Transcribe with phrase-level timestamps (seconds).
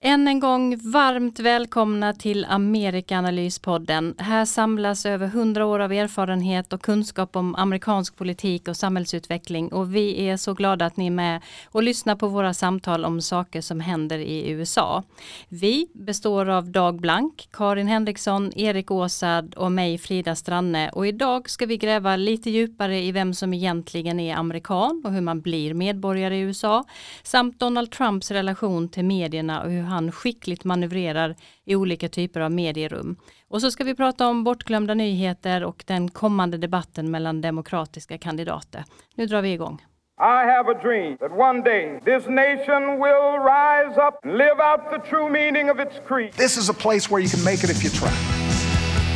[0.00, 4.14] Än en gång varmt välkomna till Amerikanalyspodden.
[4.18, 9.94] Här samlas över hundra år av erfarenhet och kunskap om amerikansk politik och samhällsutveckling och
[9.94, 13.60] vi är så glada att ni är med och lyssnar på våra samtal om saker
[13.60, 15.02] som händer i USA.
[15.48, 21.50] Vi består av Dag Blank, Karin Henriksson, Erik Åsad och mig Frida Stranne och idag
[21.50, 25.74] ska vi gräva lite djupare i vem som egentligen är amerikan och hur man blir
[25.74, 26.84] medborgare i USA
[27.22, 32.52] samt Donald Trumps relation till medierna och hur han skickligt manövrerar i olika typer av
[32.52, 33.16] medierum.
[33.48, 38.84] Och så ska vi prata om bortglömda nyheter och den kommande debatten mellan demokratiska kandidater.
[39.14, 39.82] Nu drar vi igång.
[40.18, 44.90] I have a dream that one day this nation will rise up and live out
[44.90, 46.32] the true meaning of its creed.
[46.32, 48.10] This is a place where you can make it if you try.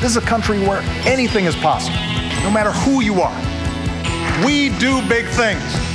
[0.02, 1.98] This is a country where anything is possible,
[2.45, 3.37] no matter who you are.
[4.45, 5.90] We do big things.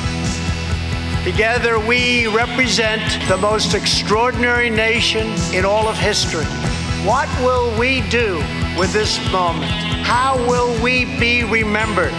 [1.26, 6.46] Together, we represent the most extraordinary nation in all of history.
[7.04, 8.36] What will we do
[8.78, 9.72] with this moment?
[10.06, 12.14] How will we be remembered?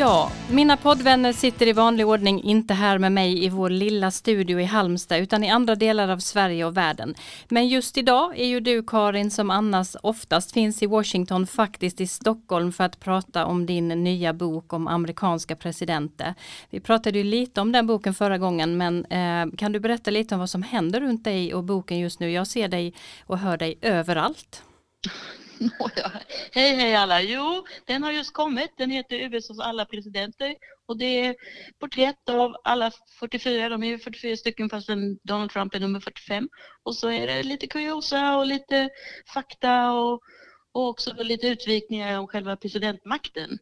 [0.00, 4.60] Ja, mina poddvänner sitter i vanlig ordning inte här med mig i vår lilla studio
[4.60, 7.14] i Halmstad utan i andra delar av Sverige och världen.
[7.48, 12.06] Men just idag är ju du Karin som annars oftast finns i Washington faktiskt i
[12.06, 16.34] Stockholm för att prata om din nya bok om amerikanska presidenter.
[16.70, 20.34] Vi pratade ju lite om den boken förra gången men eh, kan du berätta lite
[20.34, 22.30] om vad som händer runt dig och boken just nu?
[22.30, 22.94] Jag ser dig
[23.26, 24.62] och hör dig överallt.
[25.60, 26.12] Nåja.
[26.52, 27.22] Hej hej alla!
[27.22, 28.70] Jo, den har just kommit.
[28.76, 30.54] Den heter USAs alla presidenter
[30.86, 31.36] och det är
[31.80, 33.68] porträtt av alla 44.
[33.68, 34.88] De är ju 44 stycken fast
[35.22, 36.48] Donald Trump är nummer 45.
[36.82, 38.88] Och så är det lite kuriosa och lite
[39.34, 40.20] fakta och,
[40.72, 43.58] och också lite utvikningar om själva presidentmakten.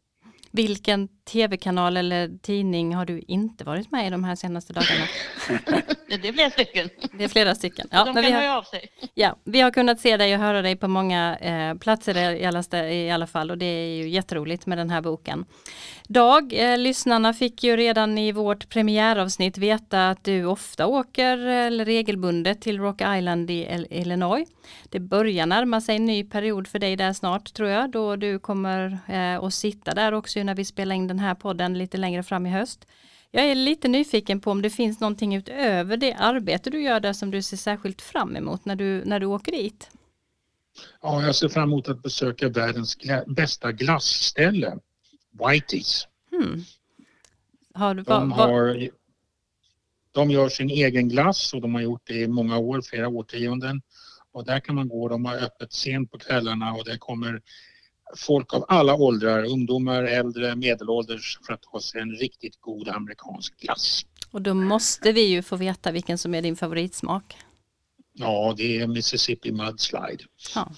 [0.51, 5.05] Vilken tv-kanal eller tidning har du inte varit med i de här senaste dagarna?
[6.07, 6.89] det är flera stycken.
[7.13, 7.87] Det är flera stycken.
[7.91, 8.89] Ja, de kan höra av sig.
[9.13, 12.89] Ja, vi har kunnat se dig och höra dig på många eh, platser i alla,
[12.89, 15.45] i alla fall och det är ju jätteroligt med den här boken.
[16.07, 21.85] Dag, eh, lyssnarna fick ju redan i vårt premiäravsnitt veta att du ofta åker eller
[21.85, 24.47] regelbundet till Rock Island i Illinois.
[24.89, 28.39] Det börjar närma sig en ny period för dig där snart tror jag, då du
[28.39, 32.23] kommer eh, att sitta där också när vi spelar in den här podden lite längre
[32.23, 32.87] fram i höst.
[33.31, 37.13] Jag är lite nyfiken på om det finns någonting utöver det arbete du gör där
[37.13, 39.89] som du ser särskilt fram emot när du, när du åker dit.
[41.01, 42.97] Ja, jag ser fram emot att besöka världens
[43.27, 44.77] bästa glassställe,
[45.31, 46.07] Whiteys.
[46.31, 46.63] Hmm.
[47.73, 48.89] Har du, de, har,
[50.11, 53.81] de gör sin egen glass och de har gjort det i många år, flera årtionden.
[54.31, 57.41] Och där kan man gå, de har öppet sent på kvällarna och det kommer
[58.15, 63.59] folk av alla åldrar, ungdomar, äldre, medelålders för att ta sig en riktigt god amerikansk
[63.59, 64.05] glass.
[64.31, 67.37] Och då måste vi ju få veta vilken som är din favoritsmak.
[68.13, 70.23] Ja, det är Mississippi Mudslide.
[70.55, 70.71] Ja.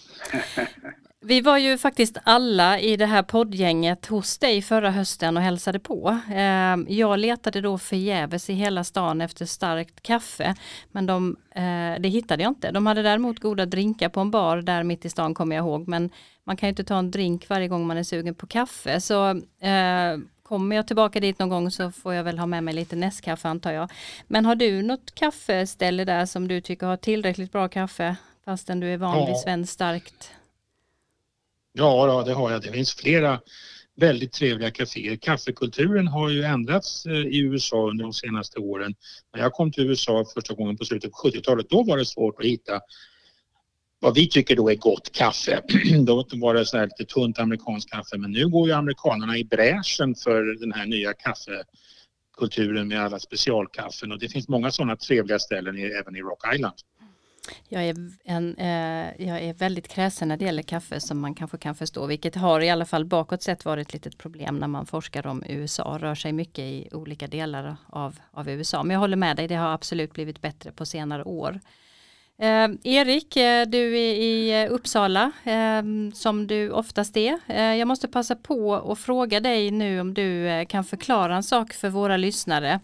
[1.22, 5.80] Vi var ju faktiskt alla i det här poddgänget hos dig förra hösten och hälsade
[5.80, 6.20] på.
[6.34, 10.56] Ehm, jag letade då förgäves i hela stan efter starkt kaffe,
[10.92, 12.72] men de, eh, det hittade jag inte.
[12.72, 15.88] De hade däremot goda drinkar på en bar där mitt i stan kommer jag ihåg,
[15.88, 16.10] men
[16.50, 19.02] man kan ju inte ta en drink varje gång man är sugen på kaffe.
[19.02, 19.30] Så
[19.60, 22.96] eh, kommer jag tillbaka dit någon gång så får jag väl ha med mig lite
[22.96, 23.92] nästkaffe antar jag.
[24.28, 28.16] Men har du något kaffeställe där som du tycker har tillräckligt bra kaffe
[28.46, 29.42] fastän du är van vid ja.
[29.44, 30.32] svenskt starkt?
[31.74, 32.62] Ja, det har jag.
[32.62, 33.40] Det finns flera
[33.96, 35.16] väldigt trevliga kaféer.
[35.16, 38.96] Kaffekulturen har ju ändrats eh, i USA under de senaste åren.
[39.34, 42.40] När jag kom till USA första gången på slutet på 70-talet, då var det svårt
[42.40, 42.82] att hitta
[44.00, 45.62] vad vi tycker då är gott kaffe.
[46.06, 49.44] då var det så här lite tunt amerikanskt kaffe men nu går ju amerikanerna i
[49.44, 55.40] bräschen för den här nya kaffekulturen med alla specialkaffen och det finns många sådana trevliga
[55.40, 56.76] ställen även i Rock Island.
[57.70, 61.58] Jag är, en, eh, jag är väldigt kräsen när det gäller kaffe som man kanske
[61.58, 64.86] kan förstå, vilket har i alla fall bakåt sett varit ett litet problem när man
[64.86, 68.84] forskar om USA, rör sig mycket i olika delar av, av USA.
[68.84, 71.60] Men jag håller med dig, det har absolut blivit bättre på senare år.
[72.42, 73.34] Ehm, eh, Erik,
[73.68, 75.84] du är i eh, Uppsala eh,
[76.14, 77.40] som du oftast är.
[77.48, 81.44] Eh, jag måste passa på att fråga dig nu om du eh, kan förklara en
[81.44, 82.80] sak för våra lyssnare.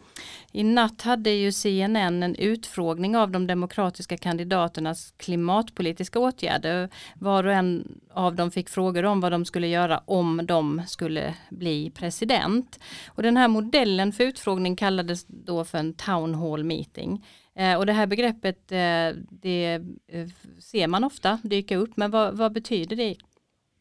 [0.51, 6.89] I natt hade ju CNN en utfrågning av de demokratiska kandidaternas klimatpolitiska åtgärder.
[7.15, 11.33] Var och en av dem fick frågor om vad de skulle göra om de skulle
[11.49, 12.79] bli president.
[13.07, 17.21] Och den här modellen för utfrågning kallades då för en town hall meeting.
[17.57, 19.73] Eh, och det här begreppet eh, det
[20.07, 20.27] eh,
[20.59, 23.15] ser man ofta dyka upp, men vad, vad betyder det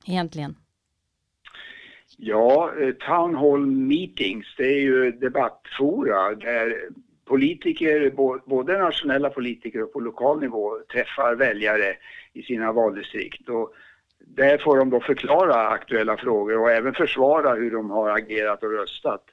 [0.06, 0.56] egentligen?
[2.16, 2.72] Ja,
[3.06, 6.88] Town Hall Meetings, det är ju debattfora där
[7.24, 8.10] politiker,
[8.46, 11.96] både nationella politiker och på lokal nivå, träffar väljare
[12.32, 13.48] i sina valdistrikt.
[13.48, 13.74] Och
[14.18, 18.72] där får de då förklara aktuella frågor och även försvara hur de har agerat och
[18.72, 19.24] röstat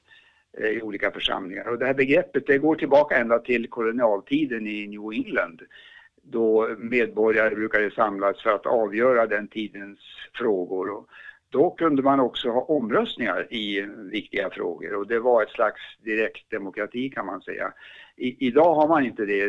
[0.57, 1.67] Eh, i olika församlingar.
[1.67, 5.61] Och det här begreppet det går tillbaka ända till kolonialtiden i New England
[6.23, 9.99] då medborgare brukade samlas för att avgöra den tidens
[10.33, 10.89] frågor.
[10.89, 11.07] Och
[11.49, 17.09] då kunde man också ha omröstningar i viktiga frågor och det var ett slags direktdemokrati
[17.09, 17.73] kan man säga.
[18.15, 19.43] I, idag har man inte det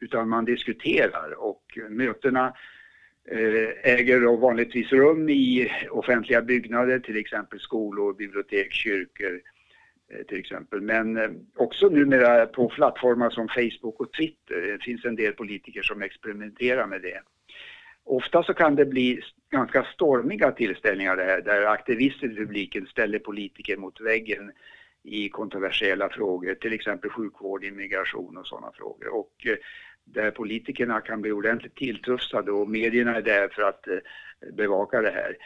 [0.00, 2.54] utan man diskuterar och mötena
[3.30, 9.40] eh, äger då vanligtvis rum i offentliga byggnader, till exempel skolor, bibliotek, kyrkor
[10.12, 10.80] Eh, till exempel.
[10.80, 14.60] Men eh, också numera på plattformar som Facebook och Twitter.
[14.72, 17.20] Det finns en del politiker som experimenterar med det.
[18.04, 19.20] Ofta så kan det bli
[19.50, 24.52] ganska stormiga tillställningar det här, där aktivister i publiken ställer politiker mot väggen
[25.02, 29.08] i kontroversiella frågor, till exempel sjukvård, immigration och sådana frågor.
[29.14, 29.56] Och eh,
[30.04, 33.84] där politikerna kan bli ordentligt tilltufsade och medierna är där för att
[34.52, 35.36] bevaka det här.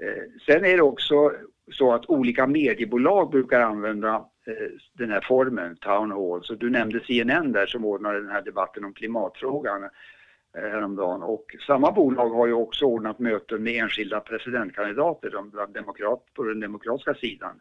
[0.00, 1.32] Eh, sen är det också
[1.72, 4.14] så att olika mediebolag brukar använda
[4.46, 6.44] eh, den här formen, Town Hall.
[6.44, 9.90] Så du nämnde CNN där som ordnade den här debatten om klimatfrågan eh,
[10.54, 11.22] häromdagen.
[11.22, 16.60] Och samma bolag har ju också ordnat möten med enskilda presidentkandidater bland demokrat, på den
[16.60, 17.60] demokratiska sidan.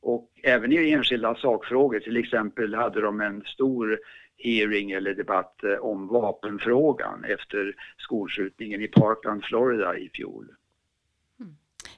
[0.00, 3.98] Och även i enskilda sakfrågor, till exempel hade de en stor
[4.38, 10.48] hearing eller debatt om vapenfrågan efter skolskjutningen i Parkland, Florida i fjol.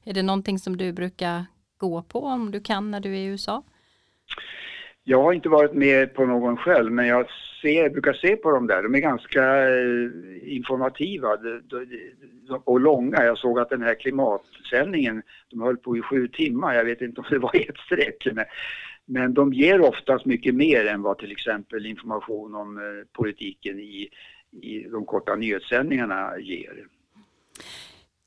[0.08, 1.44] Är det någonting som du brukar
[1.78, 3.62] gå på om du kan när du är i USA?
[5.04, 7.26] Jag har inte varit med på någon själv men jag
[7.62, 8.82] ser, brukar se på dem där.
[8.82, 11.28] De är ganska eh, informativa
[12.64, 13.24] och långa.
[13.24, 16.74] Jag såg att den här klimatsändningen, de höll på i sju timmar.
[16.74, 18.28] Jag vet inte om det var ett streck.
[18.32, 18.44] Men,
[19.06, 22.82] men de ger oftast mycket mer än vad till exempel information om eh,
[23.12, 24.08] politiken i,
[24.62, 26.86] i de korta nyhetssändningarna ger.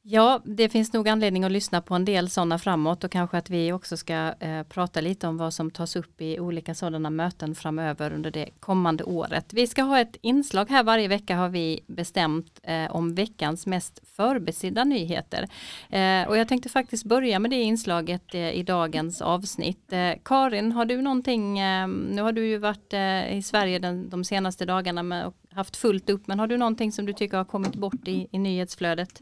[0.03, 3.49] Ja, det finns nog anledning att lyssna på en del sådana framåt och kanske att
[3.49, 7.55] vi också ska eh, prata lite om vad som tas upp i olika sådana möten
[7.55, 9.53] framöver under det kommande året.
[9.53, 13.99] Vi ska ha ett inslag här varje vecka har vi bestämt eh, om veckans mest
[14.15, 15.47] förbesidda nyheter.
[15.89, 19.93] Eh, och jag tänkte faktiskt börja med det inslaget eh, i dagens avsnitt.
[19.93, 24.09] Eh, Karin, har du någonting, eh, nu har du ju varit eh, i Sverige den,
[24.09, 27.37] de senaste dagarna med, och haft fullt upp, men har du någonting som du tycker
[27.37, 29.21] har kommit bort i, i nyhetsflödet?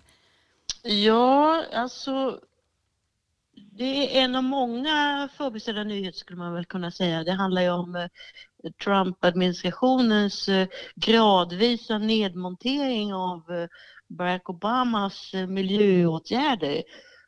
[0.84, 2.40] Ja, alltså
[3.56, 7.24] det är en av många förbisedda nyheter skulle man väl kunna säga.
[7.24, 8.08] Det handlar ju om eh,
[8.84, 13.68] Trump-administrationens eh, gradvisa nedmontering av eh,
[14.08, 16.84] Barack Obamas miljöåtgärder.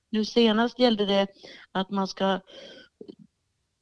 [0.10, 1.28] Nu senast gällde det
[1.72, 2.40] att man ska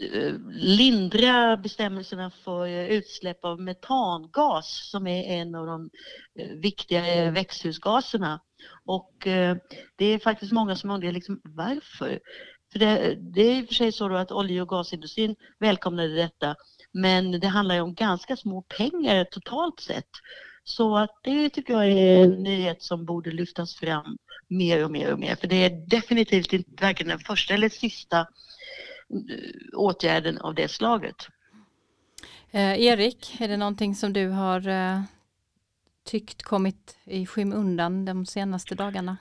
[0.02, 5.90] Eh, lindra bestämmelserna för eh, utsläpp av metangas som är en av de
[6.40, 8.42] eh, viktiga växthusgaserna.
[8.86, 9.14] Och
[9.96, 12.20] det är faktiskt många som undrar liksom, varför?
[12.72, 16.56] För det, det är i och för sig så att olje och gasindustrin välkomnade detta
[16.92, 20.10] men det handlar ju om ganska små pengar totalt sett.
[20.64, 24.18] Så att det tycker jag är en nyhet som borde lyftas fram
[24.48, 25.36] mer och mer och mer.
[25.36, 28.28] För det är definitivt inte varken den första eller sista
[29.74, 31.16] åtgärden av det slaget.
[32.52, 35.02] Eh, Erik, är det någonting som du har eh,
[36.06, 39.18] tyckt kommit i skymundan de senaste dagarna?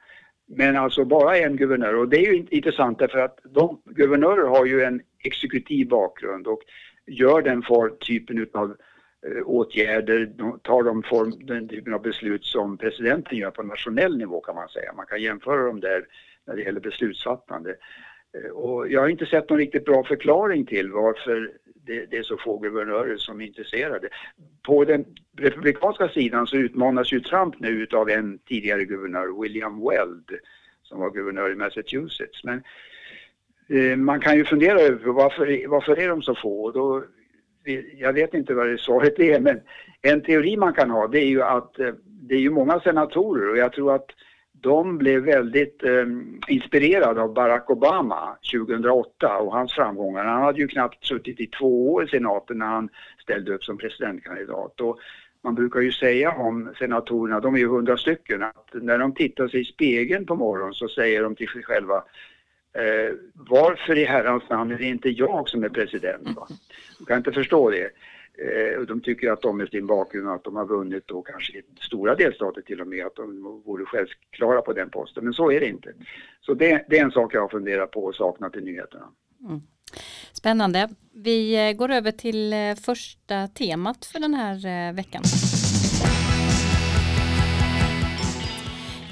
[0.46, 1.94] Men alltså bara en guvernör.
[1.94, 6.60] Och det är ju intressant därför att de guvernörer har ju en exekutiv bakgrund och
[7.06, 8.76] gör den för typen av
[9.26, 14.40] eh, åtgärder, tar de form, den typen av beslut som presidenten gör på nationell nivå
[14.40, 14.92] kan man säga.
[14.92, 16.06] Man kan jämföra dem där
[16.46, 17.76] när det gäller beslutsfattande.
[18.38, 21.52] Eh, och jag har inte sett någon riktigt bra förklaring till varför
[21.86, 24.08] det, det, är så få guvernörer som är intresserade.
[24.62, 25.04] På den
[25.38, 30.30] republikanska sidan så utmanas ju Trump nu av en tidigare guvernör, William Weld,
[30.82, 32.44] som var guvernör i Massachusetts.
[32.44, 32.62] Men
[33.68, 36.64] eh, man kan ju fundera över varför, varför är de så få?
[36.64, 37.04] Och då,
[37.98, 39.60] jag vet inte vad det svaret är, men
[40.02, 43.50] en teori man kan ha det är ju att eh, det är ju många senatorer
[43.50, 44.06] och jag tror att
[44.62, 46.06] de blev väldigt eh,
[46.48, 50.24] inspirerade av Barack Obama 2008 och hans framgångar.
[50.24, 52.88] Han hade ju knappt suttit i två år i senaten när han
[53.22, 54.80] ställde upp som presidentkandidat.
[54.80, 54.98] Och
[55.44, 59.48] man brukar ju säga om senatorerna, de är ju hundra stycken, att när de tittar
[59.48, 61.96] sig i spegeln på morgonen så säger de till sig själva
[62.74, 66.36] eh, varför i herrans namn är det inte jag som är president?
[66.36, 66.46] Va?
[66.98, 67.90] De kan inte förstå det.
[68.38, 71.62] Eh, de tycker att de med sin bakgrund att de har vunnit och kanske i
[71.80, 75.24] stora delstater till och med att de vore självklara på den posten.
[75.24, 75.92] Men så är det inte.
[76.40, 79.08] Så det, det är en sak jag har funderat på och saknat i nyheterna.
[79.48, 79.60] Mm.
[80.32, 80.88] Spännande.
[81.14, 85.22] Vi eh, går över till eh, första temat för den här eh, veckan.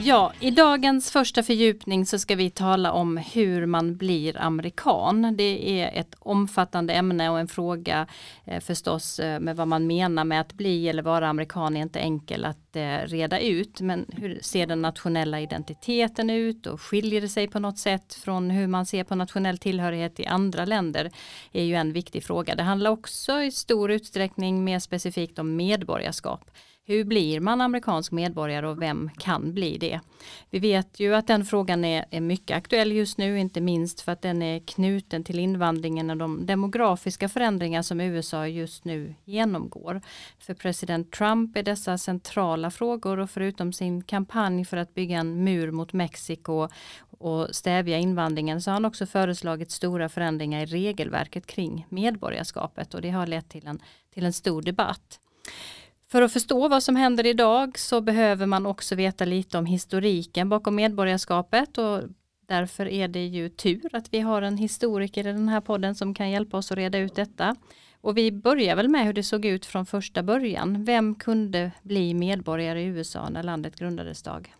[0.02, 5.36] Ja, i dagens första fördjupning så ska vi tala om hur man blir amerikan.
[5.36, 8.06] Det är ett omfattande ämne och en fråga
[8.44, 11.98] eh, förstås eh, med vad man menar med att bli eller vara amerikan är inte
[11.98, 13.80] enkel att eh, reda ut.
[13.80, 18.50] Men hur ser den nationella identiteten ut och skiljer det sig på något sätt från
[18.50, 21.10] hur man ser på nationell tillhörighet i andra länder
[21.52, 22.54] är ju en viktig fråga.
[22.54, 26.50] Det handlar också i stor utsträckning mer specifikt om medborgarskap.
[26.90, 30.00] Hur blir man amerikansk medborgare och vem kan bli det?
[30.50, 34.12] Vi vet ju att den frågan är, är, mycket aktuell just nu, inte minst för
[34.12, 40.00] att den är knuten till invandringen och de demografiska förändringar som USA just nu genomgår.
[40.38, 45.44] För president Trump är dessa centrala frågor och förutom sin kampanj för att bygga en
[45.44, 46.68] mur mot Mexiko
[47.18, 53.02] och stävja invandringen så har han också föreslagit stora förändringar i regelverket kring medborgarskapet och
[53.02, 53.82] det har lett till en,
[54.14, 55.20] till en stor debatt.
[56.10, 60.48] För att förstå vad som händer idag så behöver man också veta lite om historiken
[60.48, 62.02] bakom medborgarskapet och
[62.48, 66.14] därför är det ju tur att vi har en historiker i den här podden som
[66.14, 67.56] kan hjälpa oss att reda ut detta.
[68.00, 70.84] Och vi börjar väl med hur det såg ut från första början.
[70.84, 74.54] Vem kunde bli medborgare i USA när landet grundades Dag?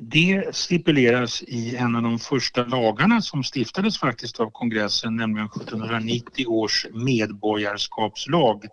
[0.00, 6.46] Det stipuleras i en av de första lagarna som stiftades faktiskt av kongressen, nämligen 1790
[6.46, 8.64] års medborgarskapslag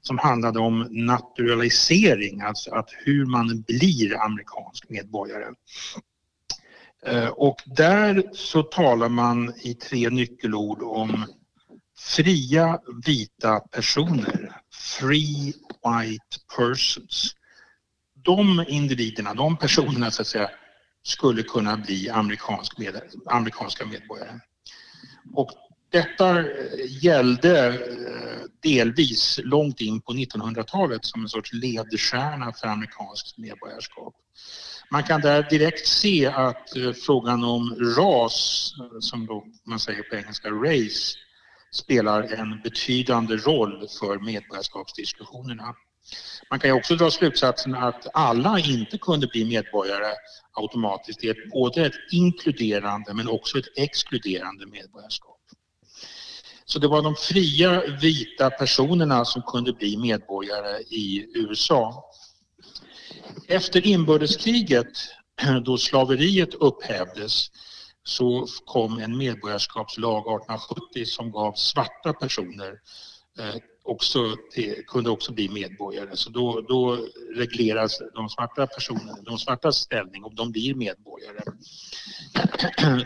[0.00, 5.46] som handlade om naturalisering, alltså att hur man blir amerikansk medborgare.
[7.06, 11.26] Eh, och där så talar man i tre nyckelord om
[11.98, 14.52] fria vita personer,
[14.98, 15.54] free
[15.84, 17.34] white persons.
[18.24, 20.50] De individerna, de personerna så att säga,
[21.06, 24.40] skulle kunna bli amerikansk med, amerikanska medborgare.
[25.34, 25.50] Och
[25.90, 26.44] detta eh,
[27.02, 34.14] gällde eh, delvis långt in på 1900-talet som en sorts ledstjärna för amerikanskt medborgarskap.
[34.90, 40.16] Man kan där direkt se att eh, frågan om ras, som då man säger på
[40.16, 41.18] engelska race,
[41.72, 45.74] spelar en betydande roll för medborgarskapsdiskussionerna.
[46.50, 50.12] Man kan också dra slutsatsen att alla inte kunde bli medborgare
[50.56, 51.24] automatiskt.
[51.24, 55.36] Är både ett inkluderande men också ett exkluderande medborgarskap.
[56.64, 62.10] Så det var de fria vita personerna som kunde bli medborgare i USA.
[63.48, 64.86] Efter inbördeskriget
[65.64, 67.50] då slaveriet upphävdes
[68.04, 72.80] så kom en medborgarskapslag 1870 som gav svarta personer
[73.38, 73.54] eh,
[73.86, 76.16] också till, kunde också bli medborgare.
[76.16, 76.98] Så då, då
[77.34, 81.40] regleras de svarta personerna, de svartas ställning och de blir medborgare.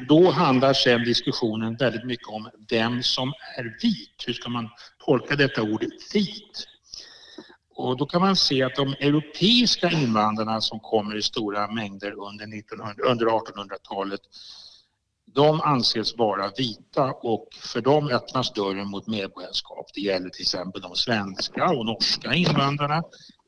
[0.09, 4.25] Då handlar sen diskussionen väldigt mycket om vem som är vit.
[4.27, 4.69] Hur ska man
[5.05, 5.85] tolka detta ord
[6.15, 6.67] vit?
[7.75, 12.45] Och då kan man se att de europeiska invandrarna som kommer i stora mängder under,
[13.07, 14.21] under 1800-talet
[15.35, 19.87] de anses vara vita och för dem öppnas dörren mot medborgarskap.
[19.95, 23.03] Det gäller till exempel de svenska och norska invandrarna.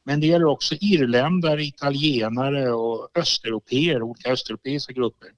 [0.04, 5.28] Men det gäller också irländare, italienare och östeuropeer, olika östeuropeiska grupper.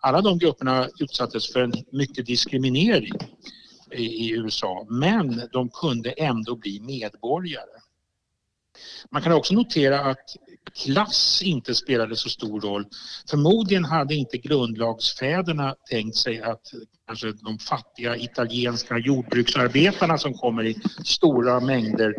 [0.00, 3.12] Alla de grupperna utsattes för en mycket diskriminering.
[3.92, 7.80] i, USA, men de kunde ändå bli medborgare.
[9.10, 10.36] Man kan också notera att
[10.84, 12.86] klass inte spelade så stor roll.
[13.30, 16.62] Förmodligen hade inte grundlagsfäderna tänkt sig att
[17.06, 22.14] kanske de fattiga italienska jordbruksarbetarna som kommer i stora mängder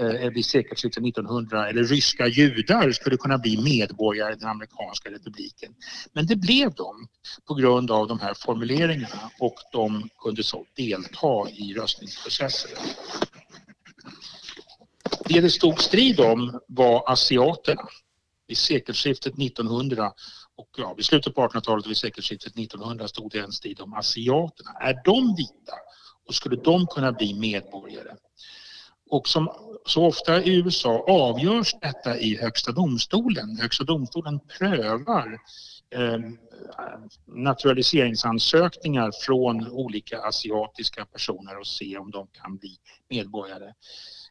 [0.00, 5.72] eh, vid sekelskiftet 1900 eller ryska judar skulle kunna bli medborgare i den amerikanska republiken.
[6.12, 7.08] Men det blev de
[7.48, 12.70] på grund av de här formuleringarna och de kunde så delta i röstningsprocessen.
[15.28, 17.88] Det det stod strid om var asiaterna.
[18.48, 20.12] Vid sekelskiftet 1900
[20.56, 23.94] och ja, vid slutet på 1800-talet och vid sekelskiftet 1900 stod det en strid om
[23.94, 24.70] asiaterna.
[24.80, 25.72] Är de vita
[26.28, 28.16] och skulle de kunna bli medborgare?
[29.10, 29.50] Och som
[29.86, 33.56] så ofta i USA avgörs detta i Högsta domstolen.
[33.60, 35.38] Högsta domstolen prövar
[35.90, 36.18] eh,
[37.26, 42.76] naturaliseringsansökningar från olika asiatiska personer och se om de kan bli
[43.08, 43.74] medborgare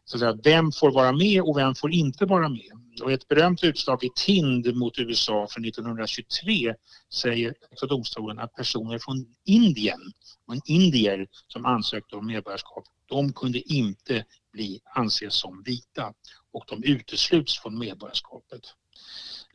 [0.05, 2.71] så att säga, vem får vara med och vem får inte vara med.
[3.03, 6.75] Och ett berömt utslag i Tind mot USA från 1923
[7.13, 9.99] säger också domstolen att personer från Indien,
[10.51, 16.13] en indier som ansökte om medborgarskap, de kunde inte bli, anses som vita
[16.53, 18.61] och de utesluts från medborgarskapet.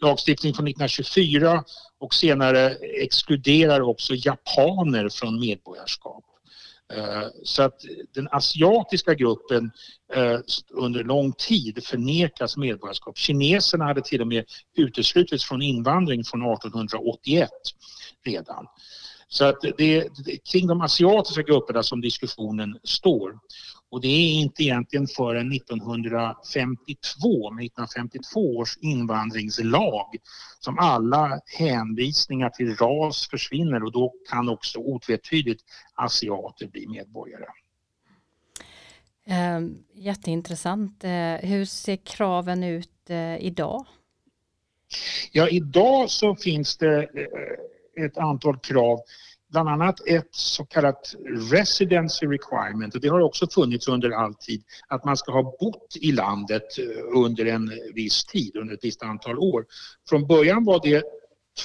[0.00, 1.64] Lagstiftning från 1924
[1.99, 6.25] och senare exkluderar också japaner från medborgarskap.
[6.92, 7.80] Eh, så att
[8.14, 9.70] den asiatiska gruppen
[10.14, 10.38] eh,
[10.70, 13.18] under lång tid förnekas medborgarskap.
[13.18, 14.44] Kineserna hade till och med
[14.76, 17.50] uteslutits från invandring från 1881
[18.25, 18.66] redan.
[19.28, 20.09] Så att det är
[20.52, 23.38] kring de asiatiska grupperna som diskussionen står.
[23.90, 30.16] Och det är inte egentligen förrän 1952, med 1952 års invandringslag,
[30.61, 35.62] som alla hänvisningar till ras försvinner och då kan också otvetydigt
[35.94, 37.44] asiater bli medborgare.
[39.26, 39.61] Eh,
[39.94, 41.04] jätteintressant.
[41.04, 43.87] Eh, hur ser kraven ut eh, idag?
[45.32, 49.00] Ja, idag så finns det eh, ett antal krav
[49.51, 51.15] bland annat ett så kallat
[51.53, 55.97] residency requirement och det har också funnits under all tid att man ska ha bott
[56.01, 59.67] i landet eh, under en viss tid, under ett visst antal år.
[60.09, 61.05] Från början var det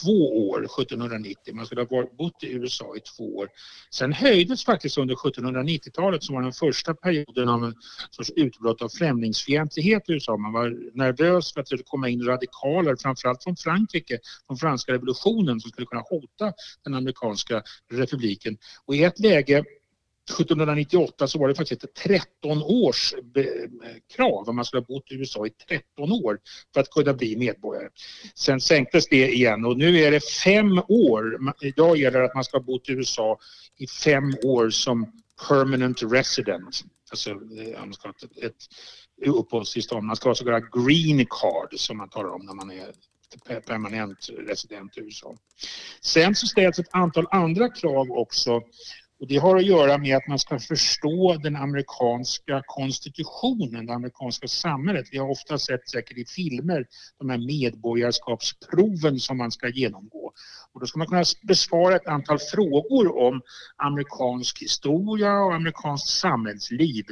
[0.03, 1.55] två år 1790.
[1.55, 3.49] Man skulle ha bott i USA i två år.
[3.91, 7.73] Sen höjdes faktiskt under 1790-talet som var den första perioden av en
[8.11, 10.37] sorts utbrott av främlingsfientlighet i USA.
[10.37, 14.93] Man var nervös för att det skulle komma in radikaler, framförallt från Frankrike, från franska
[14.93, 18.57] revolutionen som skulle kunna hota den amerikanska republiken.
[18.85, 19.63] Och i ett läge
[20.29, 23.45] 1798 så var det faktiskt ett 13 års eh,
[24.15, 26.39] krav om man skulle ha bott i USA i 13 år
[26.73, 27.89] för att kunna bli medborgare.
[28.35, 31.39] Sen sänktes det igen och nu är det fem år.
[31.61, 33.39] Idag gäller det att man ska ha bott i USA
[33.77, 35.11] i fem år som
[35.47, 36.83] permanent resident.
[37.11, 38.65] Alltså eh, man ska ha ett, ett
[39.25, 40.05] uppehållstillstånd.
[40.05, 42.91] Man ska ha så kallad green card som man talar om när man är
[43.59, 45.35] permanent resident i USA.
[46.01, 48.61] Sen så ställs ett antal andra krav också
[49.19, 54.47] och det har att göra med att man ska förstå den amerikanska konstitutionen, det amerikanska
[54.47, 55.05] samhället.
[55.11, 56.85] Vi har ofta sett säkert i filmer
[57.19, 60.31] de här medborgarskapsproven som man ska genomgå.
[60.73, 63.41] Och då ska man kunna besvara ett antal frågor om
[63.77, 67.05] amerikansk historia och amerikanskt samhällsliv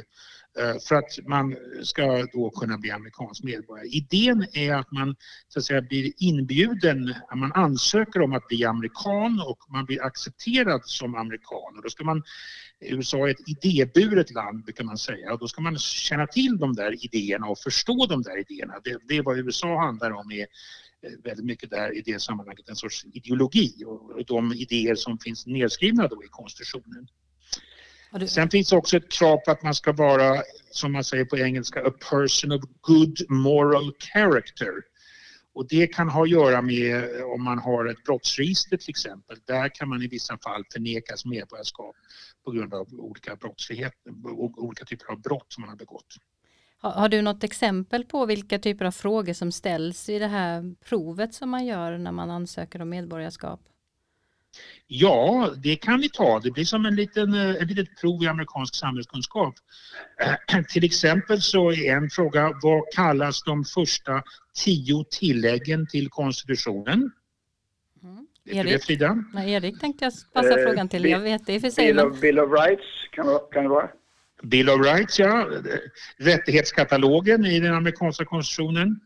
[0.58, 3.88] Eh, för att man ska då kunna bli amerikansk medborgare.
[3.88, 5.16] Idén är att man
[5.48, 10.80] så att säga blir inbjuden, man ansöker om att bli amerikan och man blir accepterad
[10.84, 11.76] som amerikan.
[11.76, 12.22] Och då ska man,
[12.80, 16.74] USA är ett idéburet land brukar man säga och då ska man känna till de
[16.74, 18.74] där idéerna och förstå de där idéerna.
[18.84, 20.46] Det, det är vad USA handlar om är
[21.02, 25.46] eh, väldigt mycket där i det sammanhanget en sorts ideologi och de idéer som finns
[25.46, 27.08] nedskrivna då i konstitutionen.
[28.18, 28.26] Du...
[28.28, 31.86] Sen finns också ett krav på att man ska vara, som man säger på engelska,
[31.86, 34.72] a person of good moral character.
[35.54, 39.36] Och det kan ha att göra med om man har ett brottsregister till exempel.
[39.44, 41.96] Där kan man i vissa fall förnekas medborgarskap
[42.44, 43.92] på grund av olika brottslighet,
[44.56, 46.16] olika typer av brott som man har begått.
[46.78, 50.74] Har, har du något exempel på vilka typer av frågor som ställs i det här
[50.84, 53.60] provet som man gör när man ansöker om medborgarskap?
[54.86, 56.40] Ja, det kan vi ta.
[56.40, 59.54] Det blir som en liten, ett eh, litet prov i amerikansk samhällskunskap.
[60.68, 64.22] Till exempel så är en fråga, vad kallas de första
[64.64, 67.10] tio tilläggen till konstitutionen?
[68.02, 68.26] Mm.
[68.44, 68.98] Erik?
[68.98, 71.04] Det, Nej, Erik tänkte jag passa eh, frågan till.
[71.04, 71.86] Jag vet det i för sig.
[71.86, 73.88] Bill, of, Bill of Rights kan, kan det vara?
[74.42, 75.48] Bill of Rights, ja.
[76.16, 79.00] Rättighetskatalogen i den amerikanska konstitutionen.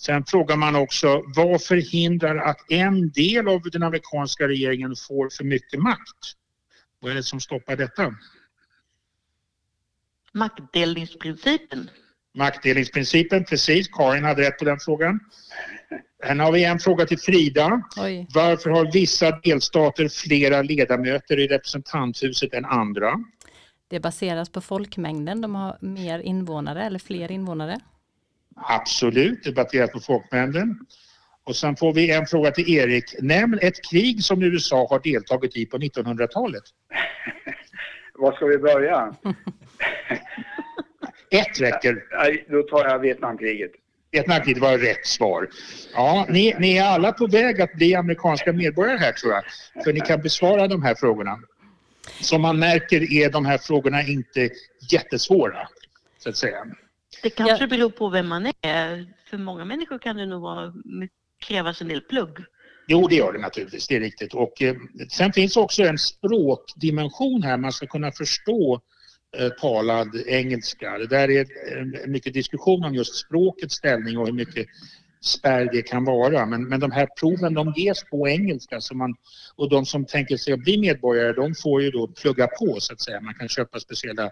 [0.00, 5.44] Sen frågar man också vad förhindrar att en del av den amerikanska regeringen får för
[5.44, 6.34] mycket makt?
[7.00, 8.14] Vad är det som stoppar detta?
[10.32, 11.90] maktdelningsprincipen.
[12.34, 13.88] Maktdelningsprincipen, precis.
[13.88, 15.20] Karin hade rätt på den frågan.
[16.26, 17.82] Sen har vi en fråga till Frida.
[17.96, 18.26] Oj.
[18.34, 23.24] Varför har vissa delstater flera ledamöter i representanthuset än andra?
[23.88, 25.40] Det baseras på folkmängden.
[25.40, 27.80] De har mer invånare eller fler invånare.
[28.62, 30.78] Absolut, det baseras på folkmängden.
[31.44, 33.14] Och sen får vi en fråga till Erik.
[33.20, 36.62] Nämn ett krig som USA har deltagit i på 1900-talet.
[38.14, 39.14] Var ska vi börja?
[41.30, 42.04] Ett räcker.
[42.50, 43.70] Då tar jag Vietnamkriget.
[44.10, 45.48] Vietnamkriget var rätt svar.
[45.94, 49.44] Ja, ni, ni är alla på väg att bli amerikanska medborgare här tror jag.
[49.84, 51.38] För ni kan besvara de här frågorna.
[52.20, 54.50] Som man märker är de här frågorna inte
[54.90, 55.68] jättesvåra.
[56.18, 56.66] Så att säga.
[57.22, 59.14] Det kanske beror på vem man är.
[59.30, 60.72] För många människor kan det nog vara,
[61.40, 62.38] krävas en del plugg.
[62.86, 63.88] Jo, det gör det naturligtvis.
[63.88, 64.34] Det är riktigt.
[64.34, 64.76] Och eh,
[65.10, 67.56] sen finns också en språkdimension här.
[67.56, 68.80] Man ska kunna förstå
[69.36, 70.98] eh, talad engelska.
[70.98, 74.66] Det där är eh, mycket diskussion om just språkets ställning och hur mycket
[75.20, 76.46] spärr det kan vara.
[76.46, 79.14] Men, men de här proven de ges på engelska så man,
[79.56, 82.92] och de som tänker sig att bli medborgare de får ju då plugga på så
[82.92, 83.20] att säga.
[83.20, 84.30] Man kan köpa speciella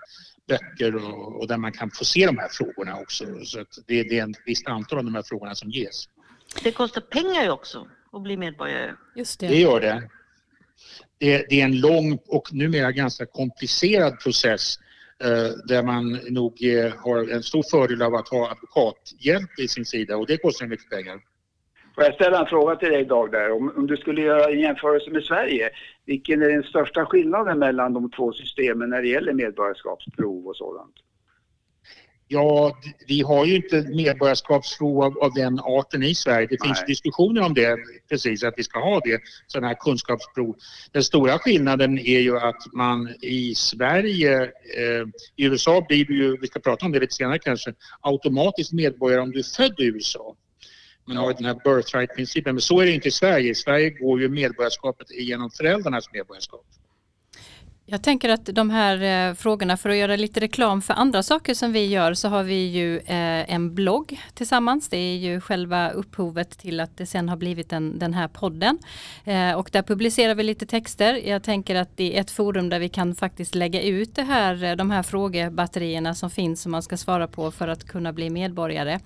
[0.49, 3.25] böcker och, och där man kan få se de här frågorna också.
[3.45, 6.09] Så att det, det är ett visst antal av de här frågorna som ges.
[6.63, 8.95] Det kostar pengar ju också att bli medborgare.
[9.17, 9.87] Just Det gör det.
[11.19, 11.47] det.
[11.49, 14.79] Det är en lång och numera ganska komplicerad process
[15.25, 16.53] Eh, där man nog
[16.97, 20.91] har en stor fördel av att ha advokathjälp i sin sida och det kostar mycket
[20.91, 21.21] pengar.
[21.95, 23.53] Får jag ställa en fråga till dig Dag där?
[23.53, 25.71] Om, om du skulle göra en jämförelse med Sverige,
[26.05, 30.95] vilken är den största skillnaden mellan de två systemen när det gäller medborgarskapsprov och sådant?
[32.29, 36.47] Ja, vi har ju inte medborgarskapsprov av, av den arten i Sverige.
[36.51, 36.87] Det finns Nej.
[36.87, 37.77] diskussioner om det,
[38.09, 40.57] precis, att vi ska ha det, sådana här kunskapsprov.
[40.93, 46.37] Den stora skillnaden är ju att man i Sverige, eh, i USA blir du ju,
[46.41, 49.85] vi ska prata om det lite senare kanske, automatiskt medborgare om du är född i
[49.85, 50.37] USA.
[51.09, 53.51] Man har ju den här birthright-principen, men så är det inte i Sverige.
[53.51, 56.67] I Sverige går ju medborgarskapet genom föräldrarnas medborgarskap.
[57.89, 61.55] Jag tänker att de här eh, frågorna, för att göra lite reklam för andra saker
[61.55, 64.89] som vi gör, så har vi ju eh, en blogg tillsammans.
[64.89, 68.79] Det är ju själva upphovet till att det sen har blivit den, den här podden.
[69.25, 71.15] Eh, och där publicerar vi lite texter.
[71.15, 74.65] Jag tänker att det är ett forum där vi kan faktiskt lägga ut det här,
[74.65, 78.31] eh, de här frågebatterierna som finns som man ska svara på för att kunna bli
[78.31, 79.01] medborgare.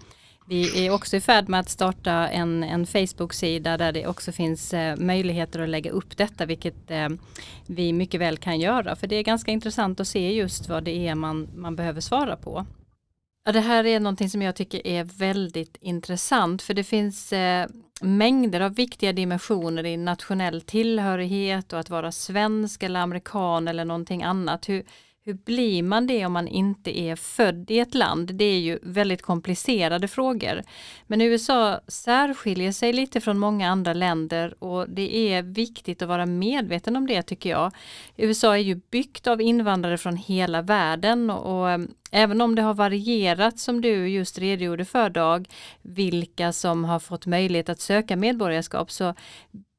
[0.50, 4.74] Vi är också i färd med att starta en, en Facebook-sida där det också finns
[4.74, 7.08] eh, möjligheter att lägga upp detta, vilket eh,
[7.66, 8.96] vi mycket väl kan göra.
[8.96, 12.36] För det är ganska intressant att se just vad det är man, man behöver svara
[12.36, 12.66] på.
[13.44, 17.66] Ja, det här är någonting som jag tycker är väldigt intressant för det finns eh,
[18.00, 24.22] mängder av viktiga dimensioner i nationell tillhörighet och att vara svensk eller amerikan eller någonting
[24.22, 24.68] annat.
[24.68, 24.84] Hur,
[25.24, 28.34] hur blir man det om man inte är född i ett land?
[28.34, 30.62] Det är ju väldigt komplicerade frågor.
[31.06, 36.26] Men USA särskiljer sig lite från många andra länder och det är viktigt att vara
[36.26, 37.72] medveten om det tycker jag.
[38.16, 41.80] USA är ju byggt av invandrare från hela världen och eh,
[42.10, 45.48] även om det har varierat som du just redogjorde för Dag,
[45.82, 49.14] vilka som har fått möjlighet att söka medborgarskap så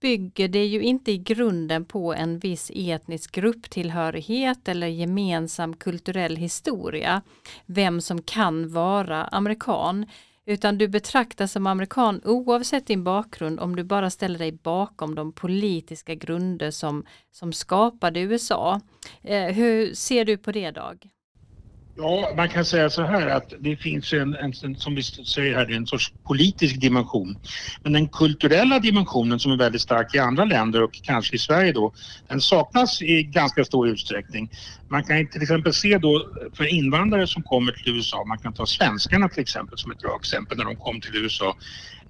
[0.01, 7.21] bygger det ju inte i grunden på en viss etnisk grupptillhörighet eller gemensam kulturell historia,
[7.65, 10.05] vem som kan vara amerikan.
[10.45, 15.33] Utan du betraktas som amerikan oavsett din bakgrund om du bara ställer dig bakom de
[15.33, 18.81] politiska grunder som, som skapade USA.
[19.21, 21.09] Eh, hur ser du på det Dag?
[22.01, 25.55] Ja, man kan säga så här att det finns en, en, en som vi säger
[25.55, 27.35] här, en sorts politisk dimension.
[27.83, 31.71] Men den kulturella dimensionen som är väldigt stark i andra länder och kanske i Sverige
[31.71, 31.93] då,
[32.29, 34.49] den saknas i ganska stor utsträckning.
[34.89, 38.65] Man kan till exempel se då för invandrare som kommer till USA, man kan ta
[38.65, 41.55] svenskarna till exempel som ett bra exempel när de kom till USA.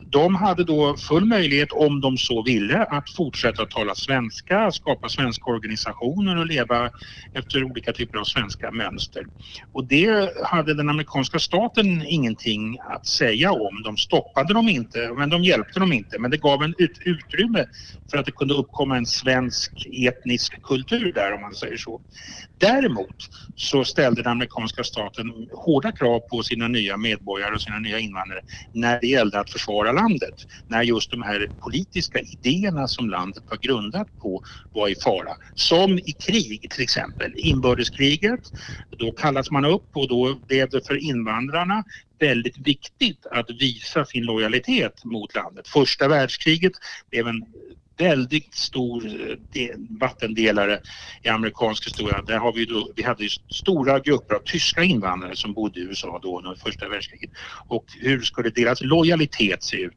[0.06, 5.52] De hade då full möjlighet, om de så ville, att fortsätta tala svenska, skapa svenska
[5.52, 6.90] organisationer och leva
[7.34, 9.24] efter olika typer av svenska mönster.
[9.72, 13.82] Och det hade den amerikanska staten ingenting att säga om.
[13.84, 16.20] De stoppade dem inte, men de hjälpte dem inte.
[16.20, 17.66] Men det gav en ut utrymme
[18.12, 19.72] för att det kunde uppkomma en svensk
[20.08, 22.02] etnisk kultur där, om man säger så.
[22.58, 23.16] Däremot
[23.56, 28.42] så ställde den amerikanska staten hårda krav på sina nya medborgare och sina nya invandrare
[28.74, 30.34] när det gällde att försvara landet.
[30.68, 35.36] När just de här politiska idéerna som landet var grundat på var i fara.
[35.54, 38.42] Som i krig till exempel, inbördeskriget.
[38.98, 41.84] Då kallas man upp och då blev det för invandrarna
[42.20, 45.68] väldigt viktigt att visa sin lojalitet mot landet.
[45.68, 46.74] Första världskriget
[47.10, 47.46] blev en
[48.02, 49.06] väldigt stor
[49.56, 49.68] eh,
[50.00, 50.80] vattendelare
[51.24, 52.22] i amerikansk historia.
[52.22, 56.20] Där har vi, då, vi hade stora grupper av tyska invandrare som bodde i USA
[56.24, 57.30] då under första världskriget.
[57.68, 59.94] Och hur skulle deras lojalitet se ut?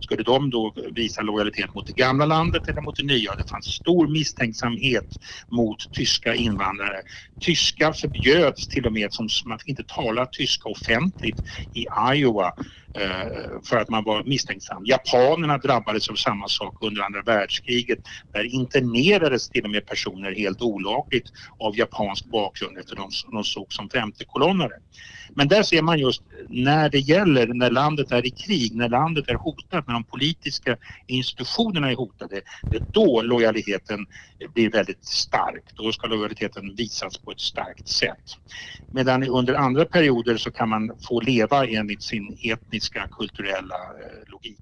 [0.00, 3.34] skulle de då visa lojalitet mot det gamla landet eller mot det nya?
[3.34, 5.06] Det fanns stor misstänksamhet
[5.50, 7.02] mot tyska invandrare.
[7.44, 11.40] Tyska förbjöds till och med som man fick inte tala tyska offentligt
[11.72, 12.52] i Iowa
[13.00, 14.84] Eh, för att man var misstänksam.
[14.86, 17.98] Japanerna drabbades av samma sak under andra världskriget.
[18.32, 23.72] Där internerades till och med personer helt olagligt av japansk bakgrund efter de, de såg
[23.72, 24.74] som femtekolonnare.
[25.34, 29.28] Men där ser man just när det gäller, när landet är i krig, när landet
[29.28, 34.06] är hotat, när de politiska institutionerna är hotade, det är då lojaliteten
[34.54, 35.64] blir väldigt stark.
[35.74, 38.24] Då ska lojaliteten visas på ett starkt sätt.
[38.90, 44.60] Medan under andra perioder så kan man få leva enligt sin etniska kulturella eh, logik.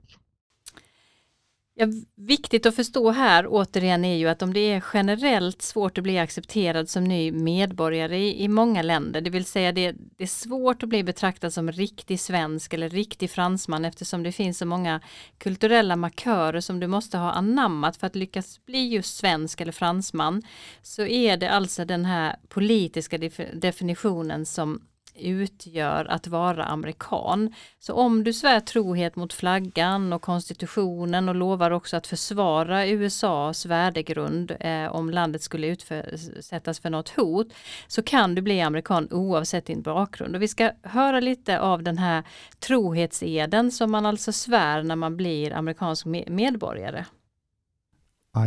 [1.79, 6.05] Ja, viktigt att förstå här återigen är ju att om det är generellt svårt att
[6.05, 10.29] bli accepterad som ny medborgare i, i många länder, det vill säga det, det, är
[10.29, 15.01] svårt att bli betraktad som riktig svensk eller riktig fransman eftersom det finns så många
[15.39, 20.43] kulturella markörer som du måste ha anammat för att lyckas bli just svensk eller fransman,
[20.83, 23.19] så är det alltså den här politiska
[23.53, 24.81] definitionen som
[25.19, 27.55] utgör att vara amerikan.
[27.79, 33.67] Så om du svär trohet mot flaggan och konstitutionen och lovar också att försvara USAs
[33.67, 37.47] värdegrund eh, om landet skulle utsättas för något hot
[37.87, 40.37] så kan du bli amerikan oavsett din bakgrund.
[40.37, 42.23] Och vi ska höra lite av den här
[42.59, 47.05] trohetseden som man alltså svär när man blir amerikansk medborgare.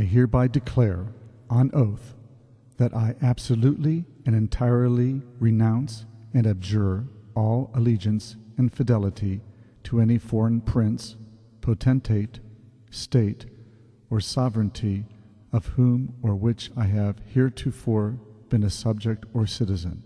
[0.02, 1.08] I hereby declare
[1.50, 2.04] on oath
[2.78, 9.42] that I absolutely and entirely renounce and abjure all allegiance and fidelity
[9.84, 11.16] to any foreign prince,
[11.62, 12.40] potentate,
[12.92, 13.46] state,
[14.10, 15.06] or sovereignty
[15.52, 20.04] of whom or which I have heretofore been a subject or citizen,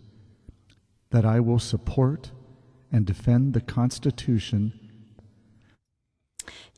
[1.09, 2.31] that I will support
[2.91, 4.79] and defend the Constitution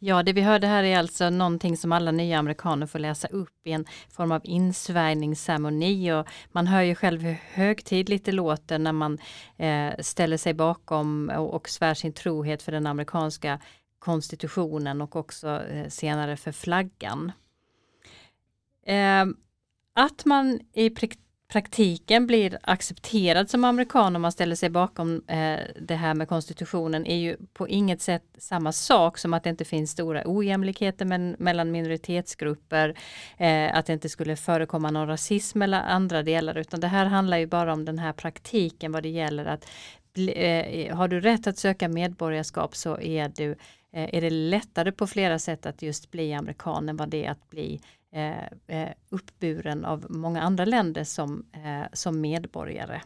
[0.08, 3.68] Ja, det vi hörde här är alltså någonting som alla nya amerikaner får läsa upp
[3.68, 8.92] i en form av insvärjningsceremoni och man hör ju själv hur högtidligt det låter när
[8.92, 9.18] man
[9.58, 13.60] eh, ställer sig bakom och, och svär sin trohet för den amerikanska
[14.00, 17.32] konstitutionen och också eh, senare för flaggan.
[18.86, 19.26] Eh,
[19.94, 20.90] att man i
[21.48, 27.06] praktiken blir accepterad som amerikan om man ställer sig bakom eh, det här med konstitutionen
[27.06, 31.36] är ju på inget sätt samma sak som att det inte finns stora ojämlikheter men,
[31.40, 32.98] mellan minoritetsgrupper,
[33.38, 37.38] eh, att det inte skulle förekomma någon rasism eller andra delar utan det här handlar
[37.38, 39.70] ju bara om den här praktiken vad det gäller att
[40.18, 43.52] eh, har du rätt att söka medborgarskap så är, du,
[43.94, 47.32] eh, är det lättare på flera sätt att just bli amerikan än vad det är
[47.32, 47.82] att bli
[48.16, 53.02] Eh, eh, uppburen av många andra länder som, eh, som medborgare.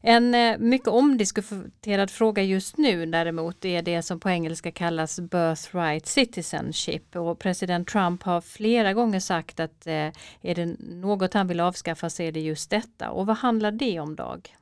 [0.00, 6.06] En eh, mycket omdiskuterad fråga just nu däremot är det som på engelska kallas birthright
[6.06, 11.60] citizenship och president Trump har flera gånger sagt att eh, är det något han vill
[11.60, 13.10] avskaffa så är det just detta.
[13.10, 14.56] Och vad handlar det om Dag?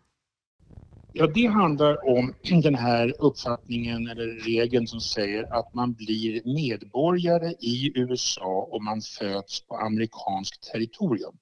[1.16, 7.50] Ja, det handlar om den här uppfattningen eller regeln som säger att man blir medborgare
[7.60, 11.36] i USA om man föds på amerikanskt territorium.